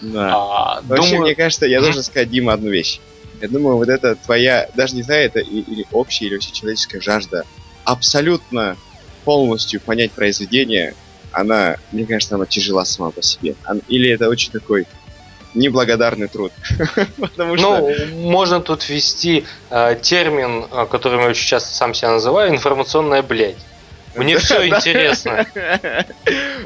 Да. 0.00 0.32
А, 0.34 0.80
Вообще, 0.82 1.10
думаю... 1.10 1.26
мне 1.26 1.34
кажется, 1.34 1.66
я 1.66 1.82
должен 1.82 2.02
сказать, 2.02 2.30
Дима, 2.30 2.54
одну 2.54 2.70
вещь. 2.70 3.00
Я 3.42 3.48
думаю, 3.48 3.76
вот 3.76 3.90
это 3.90 4.16
твоя, 4.16 4.70
даже 4.74 4.96
не 4.96 5.02
знаю, 5.02 5.26
это 5.26 5.40
или 5.40 5.86
общая, 5.92 6.26
или 6.26 6.34
вообще 6.34 6.50
человеческая 6.52 7.00
жажда 7.00 7.44
абсолютно 7.84 8.76
полностью 9.28 9.82
понять 9.82 10.12
произведение, 10.12 10.94
она, 11.32 11.76
мне 11.92 12.06
кажется, 12.06 12.36
она 12.36 12.46
тяжела 12.46 12.86
сама 12.86 13.10
по 13.10 13.20
себе. 13.20 13.56
Или 13.86 14.10
это 14.10 14.26
очень 14.30 14.50
такой 14.50 14.86
неблагодарный 15.52 16.28
труд. 16.28 16.50
Потому 17.18 17.58
что... 17.58 17.78
Ну, 17.78 18.16
можно 18.22 18.60
тут 18.62 18.88
ввести 18.88 19.44
э, 19.68 19.98
термин, 20.00 20.64
э, 20.72 20.86
который 20.90 21.20
я 21.20 21.26
очень 21.28 21.46
часто 21.46 21.74
сам 21.74 21.92
себя 21.92 22.12
называю, 22.12 22.54
информационная 22.54 23.22
блядь. 23.22 23.58
Мне 24.16 24.38
все 24.38 24.66
интересно. 24.66 25.44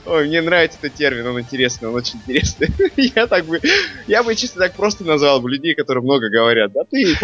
Ой, 0.06 0.28
мне 0.28 0.40
нравится 0.40 0.78
этот 0.80 0.94
термин, 0.94 1.26
он 1.26 1.40
интересный, 1.40 1.88
он 1.88 1.96
очень 1.96 2.20
интересный. 2.24 2.68
я 3.16 3.26
так 3.26 3.44
бы, 3.44 3.60
я 4.06 4.22
бы 4.22 4.36
чисто 4.36 4.60
так 4.60 4.74
просто 4.74 5.02
назвал 5.02 5.40
бы 5.40 5.50
людей, 5.50 5.74
которые 5.74 6.04
много 6.04 6.28
говорят. 6.28 6.70
Да 6.70 6.82
ты 6.88 7.16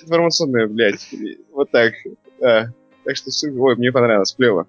информационная, 0.00 0.68
блядь. 0.68 1.04
Вот 1.52 1.68
так. 1.72 1.94
Да. 2.40 2.72
Так 3.08 3.16
что, 3.16 3.30
ой, 3.58 3.76
мне 3.76 3.90
понравилось, 3.90 4.34
клево. 4.34 4.66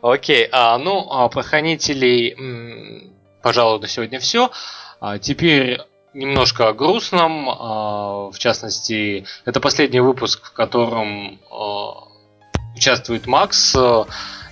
Окей, 0.00 0.48
а, 0.50 0.78
ну, 0.78 1.06
а, 1.10 1.28
про 1.28 1.42
хранителей, 1.42 2.32
м- 2.32 3.12
пожалуй, 3.42 3.80
на 3.80 3.86
сегодня 3.86 4.18
все. 4.18 4.50
А 4.98 5.18
теперь 5.18 5.78
немножко 6.14 6.68
о 6.68 6.72
грустном. 6.72 7.50
А, 7.50 8.30
в 8.30 8.38
частности, 8.38 9.26
это 9.44 9.60
последний 9.60 10.00
выпуск, 10.00 10.42
в 10.46 10.52
котором 10.54 11.38
а, 11.50 12.08
участвует 12.82 13.26
Макс. 13.26 13.76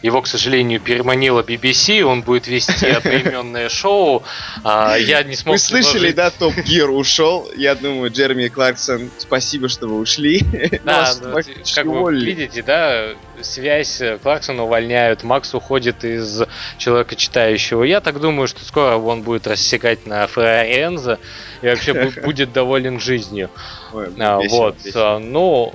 Его, 0.02 0.22
к 0.22 0.26
сожалению, 0.26 0.80
переманила 0.80 1.42
BBC, 1.42 2.00
он 2.00 2.22
будет 2.22 2.46
вести 2.46 2.86
одноименное 2.98 3.68
шоу. 3.68 4.22
А, 4.64 4.96
я 4.96 5.22
не 5.22 5.36
смог... 5.36 5.56
Вы 5.56 5.58
слышали, 5.58 6.12
да, 6.12 6.30
Топ 6.30 6.54
Гир 6.56 6.88
ушел? 6.88 7.50
Я 7.54 7.74
думаю, 7.74 8.10
Джереми 8.10 8.48
Кларксон, 8.48 9.10
спасибо, 9.18 9.68
что 9.68 9.88
вы 9.88 9.98
ушли. 9.98 10.40
Да, 10.84 11.12
ну, 11.20 11.36
как 11.74 11.84
вы 11.84 12.14
видите, 12.14 12.62
да, 12.62 13.08
связь 13.42 14.00
Кларксона 14.22 14.64
увольняют, 14.64 15.22
Макс 15.22 15.52
уходит 15.52 16.02
из 16.02 16.44
Человека 16.78 17.14
Читающего. 17.14 17.82
Я 17.84 18.00
так 18.00 18.20
думаю, 18.20 18.48
что 18.48 18.64
скоро 18.64 18.96
он 18.96 19.20
будет 19.20 19.46
рассекать 19.46 20.06
на 20.06 20.24
Энза 20.24 21.18
и 21.60 21.66
вообще 21.66 21.92
будет 22.24 22.54
доволен 22.54 23.00
жизнью. 23.00 23.50
А, 23.92 24.40
вот, 24.48 24.76
ну, 24.94 25.74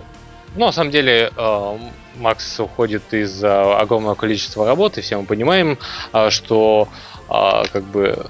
ну, 0.56 0.66
на 0.66 0.72
самом 0.72 0.89
деле, 0.89 1.32
Макс 2.18 2.59
уходит 2.59 3.13
из-за 3.13 3.78
огромного 3.78 4.16
количества 4.16 4.66
работы, 4.66 5.01
все 5.01 5.18
мы 5.20 5.26
понимаем, 5.26 5.78
а, 6.11 6.30
что 6.30 6.88
а, 7.28 7.66
как 7.72 7.84
бы 7.84 8.26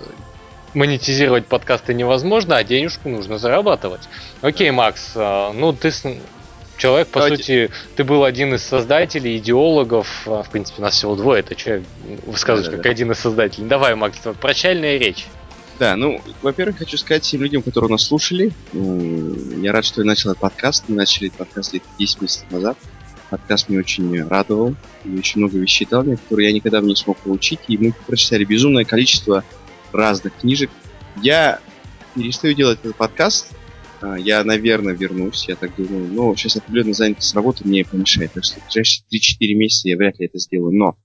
монетизировать 0.73 1.45
подкасты 1.45 1.93
невозможно, 1.93 2.57
а 2.57 2.63
денежку 2.63 3.09
нужно 3.09 3.38
зарабатывать. 3.38 4.01
Окей, 4.41 4.71
Макс, 4.71 5.11
а, 5.15 5.53
ну 5.53 5.73
ты 5.73 5.91
человек, 6.77 7.07
по 7.07 7.19
Давайте. 7.19 7.38
сути, 7.38 7.71
ты 7.95 8.03
был 8.03 8.23
один 8.23 8.53
из 8.53 8.63
создателей, 8.63 9.38
идеологов, 9.38 10.25
в 10.25 10.47
принципе, 10.51 10.81
нас 10.81 10.95
всего 10.95 11.15
двое, 11.15 11.39
это 11.39 11.57
что 11.57 11.81
высказывать 12.25 12.69
да, 12.69 12.75
как 12.75 12.83
да. 12.83 12.89
один 12.89 13.11
из 13.11 13.19
создателей. 13.19 13.67
Давай, 13.67 13.95
Макс, 13.95 14.19
прощальная 14.41 14.97
речь. 14.97 15.27
Да, 15.79 15.97
ну, 15.97 16.21
во-первых, 16.41 16.77
хочу 16.77 16.97
сказать 16.97 17.23
всем 17.23 17.41
людям, 17.41 17.61
которые 17.61 17.91
нас 17.91 18.03
слушали. 18.03 18.51
Я 18.73 19.73
рад, 19.73 19.83
что 19.83 20.01
я 20.01 20.07
начал 20.07 20.31
этот 20.31 20.41
подкаст. 20.41 20.86
Мы 20.88 20.95
начали 20.95 21.27
этот 21.27 21.39
подкаст 21.39 21.69
где-то 21.71 21.86
10 21.99 22.21
месяцев 22.21 22.45
назад. 22.49 22.77
Подкаст 23.30 23.69
меня 23.69 23.80
очень 23.80 24.21
радовал. 24.23 24.76
И 25.03 25.09
очень 25.17 25.41
много 25.41 25.57
вещей 25.57 25.88
дал 25.89 26.03
мне, 26.03 26.17
которые 26.17 26.49
я 26.49 26.53
никогда 26.53 26.82
не 26.82 26.95
смог 26.95 27.17
получить. 27.17 27.59
И 27.67 27.78
мы 27.78 27.93
прочитали 28.05 28.45
безумное 28.45 28.86
количество 28.86 29.43
разных 29.91 30.36
книжек. 30.38 30.69
Я 31.21 31.59
перестаю 32.15 32.53
делать 32.53 32.80
этот 32.84 32.95
подкаст. 32.95 33.53
А, 34.01 34.15
я, 34.15 34.43
наверное, 34.43 34.93
вернусь, 34.93 35.47
я 35.47 35.55
так 35.55 35.76
думаю. 35.76 36.07
Но 36.11 36.36
сейчас 36.36 36.57
определенно 36.57 36.93
занятость 36.93 37.34
работы 37.34 37.67
мне 37.67 37.84
помешает. 37.84 38.34
Так 38.34 38.43
что 38.43 38.59
в 38.59 38.65
ближайшие 38.65 39.05
3-4 39.11 39.53
месяца 39.55 39.89
я 39.89 39.97
вряд 39.97 40.19
ли 40.19 40.26
это 40.28 40.39
сделаю. 40.39 40.73
Но 40.73 40.97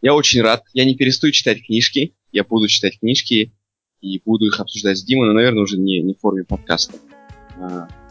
я 0.00 0.14
очень 0.14 0.40
рад. 0.40 0.64
Я 0.72 0.84
не 0.84 0.96
перестаю 0.96 1.32
читать 1.32 1.64
книжки. 1.64 2.14
Я 2.32 2.44
буду 2.44 2.68
читать 2.68 2.98
книжки 2.98 3.52
и 4.00 4.22
буду 4.24 4.46
их 4.46 4.60
обсуждать 4.60 4.98
с 4.98 5.04
Димой, 5.04 5.28
но, 5.28 5.34
наверное, 5.34 5.62
уже 5.62 5.76
не, 5.76 6.00
не 6.00 6.14
в 6.14 6.20
форме 6.20 6.44
подкаста. 6.44 6.94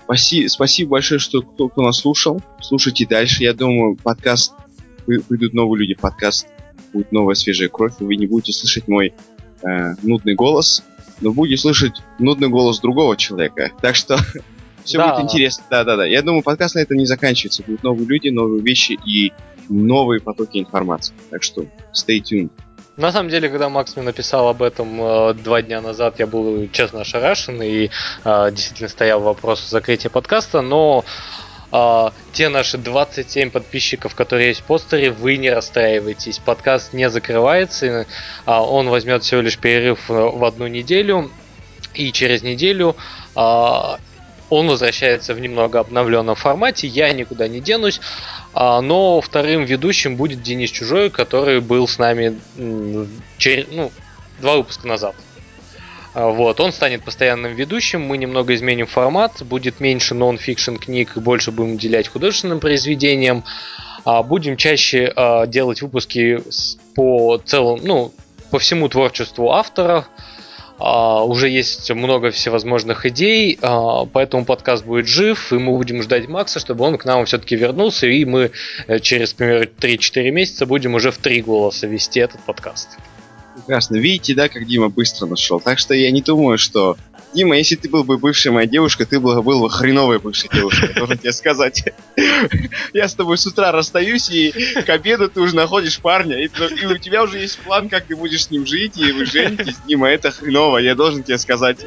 А, 0.10 0.16
Спасибо, 0.18 0.89
большое, 0.89 1.20
что 1.20 1.43
кто, 1.43 1.70
кто 1.70 1.84
нас 1.84 1.99
слушал. 1.99 2.41
Слушайте 2.62 3.05
дальше. 3.05 3.43
Я 3.43 3.53
думаю, 3.53 3.95
подкаст 3.95 4.53
выйдут 5.05 5.53
новые 5.53 5.82
люди, 5.82 5.93
подкаст 5.93 6.47
будет 6.91 7.12
новая 7.12 7.36
свежая 7.36 7.70
кровь. 7.70 7.93
Вы 7.99 8.16
не 8.16 8.26
будете 8.26 8.51
слышать 8.51 8.88
мой 8.88 9.14
э, 9.62 9.93
нудный 10.01 10.34
голос, 10.34 10.84
но 11.22 11.32
будете 11.32 11.62
слышать 11.62 12.01
нудный 12.18 12.49
голос 12.49 12.80
другого 12.80 13.18
человека. 13.18 13.72
Так 13.84 13.95
что 13.95 14.18
все 14.84 14.97
да. 14.97 15.14
будет 15.14 15.26
интересно. 15.26 15.64
Да, 15.70 15.84
да, 15.84 15.95
да. 15.95 16.07
Я 16.07 16.24
думаю, 16.24 16.41
подкаст 16.41 16.74
на 16.74 16.80
этом 16.80 16.97
не 16.97 17.05
заканчивается. 17.05 17.62
Будут 17.62 17.84
новые 17.84 18.07
люди, 18.07 18.30
новые 18.30 18.64
вещи 18.64 18.97
и 19.05 19.32
новые 19.70 20.22
потоки 20.22 20.57
информации. 20.57 21.14
Так 21.30 21.43
что 21.43 21.68
stay 21.93 22.20
tuned. 22.20 22.49
На 23.00 23.14
самом 23.14 23.30
деле, 23.30 23.47
когда 23.47 23.70
Макс 23.70 23.95
мне 23.95 24.04
написал 24.04 24.50
об 24.50 24.62
этом 24.62 25.02
э, 25.02 25.34
два 25.36 25.62
дня 25.62 25.80
назад, 25.80 26.20
я 26.20 26.28
был 26.28 26.68
честно 26.74 27.00
ошарашен 27.02 27.62
и 27.62 27.89
э, 28.26 28.52
действительно 28.52 28.89
стоял 28.89 29.22
вопрос 29.22 29.66
закрытия 29.70 30.10
подкаста, 30.10 30.60
но 30.60 31.06
э, 31.72 32.10
те 32.34 32.50
наши 32.50 32.78
27 32.78 33.52
подписчиков, 33.52 34.16
которые 34.16 34.50
есть 34.50 34.60
в 34.60 34.64
постере, 34.64 35.12
вы 35.12 35.38
не 35.38 35.50
расстраивайтесь. 35.50 36.39
Подкаст 36.39 36.91
не 36.91 37.10
закрывается, 37.10 37.86
э, 37.86 38.06
он 38.45 38.89
возьмет 38.89 39.24
всего 39.24 39.39
лишь 39.39 39.58
перерыв 39.58 40.10
в 40.10 40.43
одну 40.43 40.68
неделю, 40.68 41.32
и 41.93 42.12
через 42.12 42.43
неделю 42.43 42.97
э, 43.34 43.39
он 44.50 44.68
возвращается 44.68 45.34
в 45.34 45.39
немного 45.39 45.80
обновленном 45.80 46.36
формате, 46.36 46.88
я 46.88 47.14
никуда 47.14 47.47
не 47.47 47.62
денусь. 47.62 48.02
А, 48.54 48.82
но 48.82 49.22
вторым 49.22 49.64
ведущим 49.64 50.16
будет 50.16 50.41
Денис 50.41 50.72
Чужой, 50.72 51.10
который 51.10 51.62
был 51.62 51.88
с 51.88 51.97
нами 52.00 52.39
через, 53.38 53.68
ну, 53.72 53.91
два 54.41 54.58
выпуска 54.58 54.88
назад. 54.88 55.16
А, 56.14 56.28
вот, 56.28 56.60
он 56.60 56.72
станет 56.72 57.04
постоянным 57.04 57.54
ведущим, 57.54 58.02
мы 58.02 58.18
немного 58.18 58.56
изменим 58.56 58.88
формат, 58.88 59.43
будет 59.43 59.80
меньше 59.80 60.16
нон-фикшн 60.16 60.78
книг, 60.78 61.18
больше 61.18 61.52
будем 61.52 61.74
уделять 61.74 62.08
художественным 62.08 62.60
произведениям, 62.60 63.43
а, 64.04 64.24
будем 64.24 64.58
чаще 64.58 65.14
делать 65.47 65.82
выпуски 65.82 66.41
по 66.95 67.38
целому, 67.38 67.80
ну, 67.84 68.14
по 68.50 68.58
всему 68.58 68.89
творчеству 68.89 69.52
автора, 69.52 70.08
уже 70.80 71.50
есть 71.50 71.92
много 71.92 72.32
всевозможных 72.32 73.06
идей, 73.06 73.58
uh, 73.62 74.10
поэтому 74.12 74.46
подкаст 74.46 74.86
будет 74.86 75.08
жив, 75.08 75.52
и 75.52 75.56
мы 75.58 75.76
будем 75.76 76.02
ждать 76.02 76.28
Макса, 76.28 76.60
чтобы 76.60 76.86
он 76.86 76.98
к 76.98 77.06
нам 77.06 77.26
все-таки 77.26 77.56
вернулся, 77.56 78.08
и 78.08 78.24
мы 78.24 78.52
э, 78.88 79.00
через, 79.00 79.34
примерно, 79.34 79.66
3-4 79.66 80.32
месяца 80.32 80.66
будем 80.66 80.96
уже 80.96 81.12
в 81.12 81.18
три 81.18 81.42
голоса 81.42 81.88
вести 81.88 82.22
этот 82.22 82.42
подкаст. 82.42 82.98
Прекрасно. 83.56 83.98
Видите, 83.98 84.36
да, 84.36 84.48
как 84.48 84.66
Дима 84.66 84.90
быстро 84.90 85.26
нашел. 85.28 85.60
Так 85.60 85.80
что 85.80 85.94
я 85.94 86.12
не 86.12 86.22
думаю, 86.22 86.58
что 86.58 86.98
Дима, 87.34 87.58
если 87.58 87.76
ты 87.76 87.90
был 87.90 88.04
бы 88.04 88.18
бывшей 88.18 88.52
моей 88.52 88.68
девушкой, 88.68 89.06
ты 89.06 89.20
был 89.20 89.42
бы 89.42 89.70
хреновой 89.70 90.20
бывшей 90.20 90.50
девушкой, 90.52 90.94
должен 90.96 91.18
тебе 91.18 91.32
сказать. 91.32 91.84
Я 92.94 93.08
с 93.08 93.14
тобой 93.14 93.38
с 93.38 93.46
утра 93.46 93.72
расстаюсь, 93.72 94.30
и 94.32 94.52
к 94.52 94.90
обеду 94.90 95.30
ты 95.30 95.40
уже 95.40 95.56
находишь 95.56 96.00
парня, 96.00 96.44
и, 96.44 96.48
и 96.48 96.86
у 96.88 96.98
тебя 96.98 97.24
уже 97.24 97.40
есть 97.40 97.60
план, 97.60 97.88
как 97.88 98.06
ты 98.06 98.16
будешь 98.16 98.46
с 98.46 98.52
ним 98.52 98.66
жить, 98.66 98.98
и 98.98 99.12
вы 99.12 99.26
женитесь. 99.26 99.76
Дима, 99.88 100.10
это 100.10 100.32
хреново, 100.32 100.80
я 100.80 100.96
должен 100.96 101.24
тебе 101.24 101.38
сказать. 101.38 101.86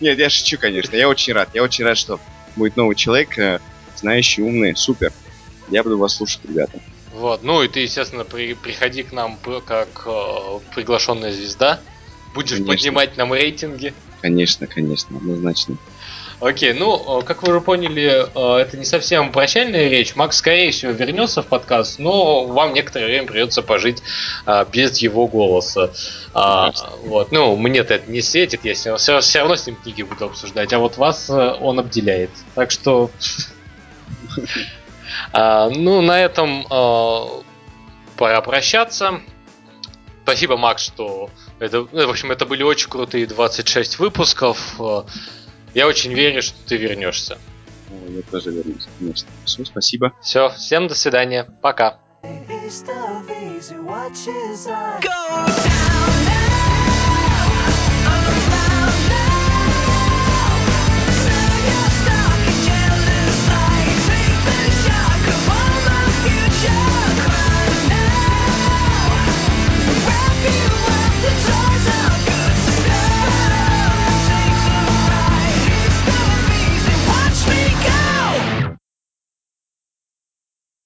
Нет, 0.00 0.18
я 0.18 0.30
шучу, 0.30 0.58
конечно. 0.58 0.96
Я 0.96 1.08
очень 1.08 1.32
рад. 1.32 1.50
Я 1.54 1.62
очень 1.62 1.84
рад, 1.84 1.98
что 1.98 2.20
будет 2.56 2.76
новый 2.76 2.94
человек, 2.94 3.38
э, 3.38 3.60
знающий, 3.96 4.42
умный, 4.42 4.76
супер. 4.76 5.12
Я 5.68 5.82
буду 5.82 5.98
вас 5.98 6.14
слушать, 6.14 6.40
ребята. 6.48 6.80
Вот, 7.12 7.42
ну 7.42 7.62
и 7.62 7.68
ты, 7.68 7.80
естественно, 7.80 8.24
при, 8.24 8.54
приходи 8.54 9.02
к 9.02 9.12
нам 9.12 9.38
как 9.66 10.04
э, 10.06 10.60
приглашенная 10.74 11.32
звезда. 11.32 11.80
Будешь 12.34 12.50
конечно. 12.50 12.72
поднимать 12.72 13.16
нам 13.16 13.32
рейтинги. 13.32 13.94
Конечно, 14.20 14.66
конечно, 14.66 15.16
однозначно. 15.16 15.76
Окей, 16.40 16.72
ну, 16.72 17.22
как 17.22 17.42
вы 17.42 17.50
уже 17.50 17.60
поняли, 17.60 18.26
э, 18.32 18.60
это 18.60 18.76
не 18.76 18.84
совсем 18.84 19.32
прощальная 19.32 19.88
речь. 19.88 20.14
Макс, 20.14 20.36
скорее 20.36 20.70
всего, 20.70 20.92
вернется 20.92 21.42
в 21.42 21.46
подкаст, 21.46 21.98
но 21.98 22.44
вам 22.44 22.74
некоторое 22.74 23.06
время 23.06 23.26
придется 23.26 23.60
пожить 23.60 24.02
а, 24.46 24.64
без 24.64 24.98
его 24.98 25.26
голоса. 25.26 25.90
А, 26.34 26.72
вот, 27.02 27.32
ну, 27.32 27.56
мне-то 27.56 27.94
это 27.94 28.08
не 28.08 28.22
светит, 28.22 28.64
я 28.64 28.74
все, 28.74 28.96
все 28.96 29.38
равно 29.40 29.56
с 29.56 29.66
ним 29.66 29.74
книги 29.82 30.02
буду 30.02 30.26
обсуждать, 30.26 30.72
а 30.72 30.78
вот 30.78 30.96
вас 30.96 31.28
э, 31.28 31.56
он 31.60 31.80
обделяет. 31.80 32.30
Так 32.54 32.70
что... 32.70 33.10
А, 35.32 35.68
ну, 35.70 36.00
на 36.00 36.20
этом 36.20 36.64
пора 38.16 38.40
прощаться. 38.40 39.20
Спасибо, 40.22 40.56
Макс, 40.56 40.84
что 40.84 41.28
это, 41.58 41.86
ну, 41.90 42.06
в 42.06 42.10
общем, 42.10 42.30
это 42.30 42.46
были 42.46 42.62
очень 42.62 42.88
крутые 42.88 43.26
26 43.26 43.98
выпусков. 43.98 44.80
Э, 44.80 45.02
я 45.74 45.86
очень 45.86 46.12
верю, 46.12 46.42
что 46.42 46.56
ты 46.66 46.76
вернешься. 46.76 47.38
Я 48.08 48.22
тоже 48.22 48.50
вернусь, 48.50 48.86
конечно. 48.98 49.28
Все, 49.44 49.64
спасибо. 49.64 50.12
Все, 50.22 50.50
всем 50.50 50.88
до 50.88 50.94
свидания. 50.94 51.48
Пока. 51.62 51.98
Go! 55.00 56.27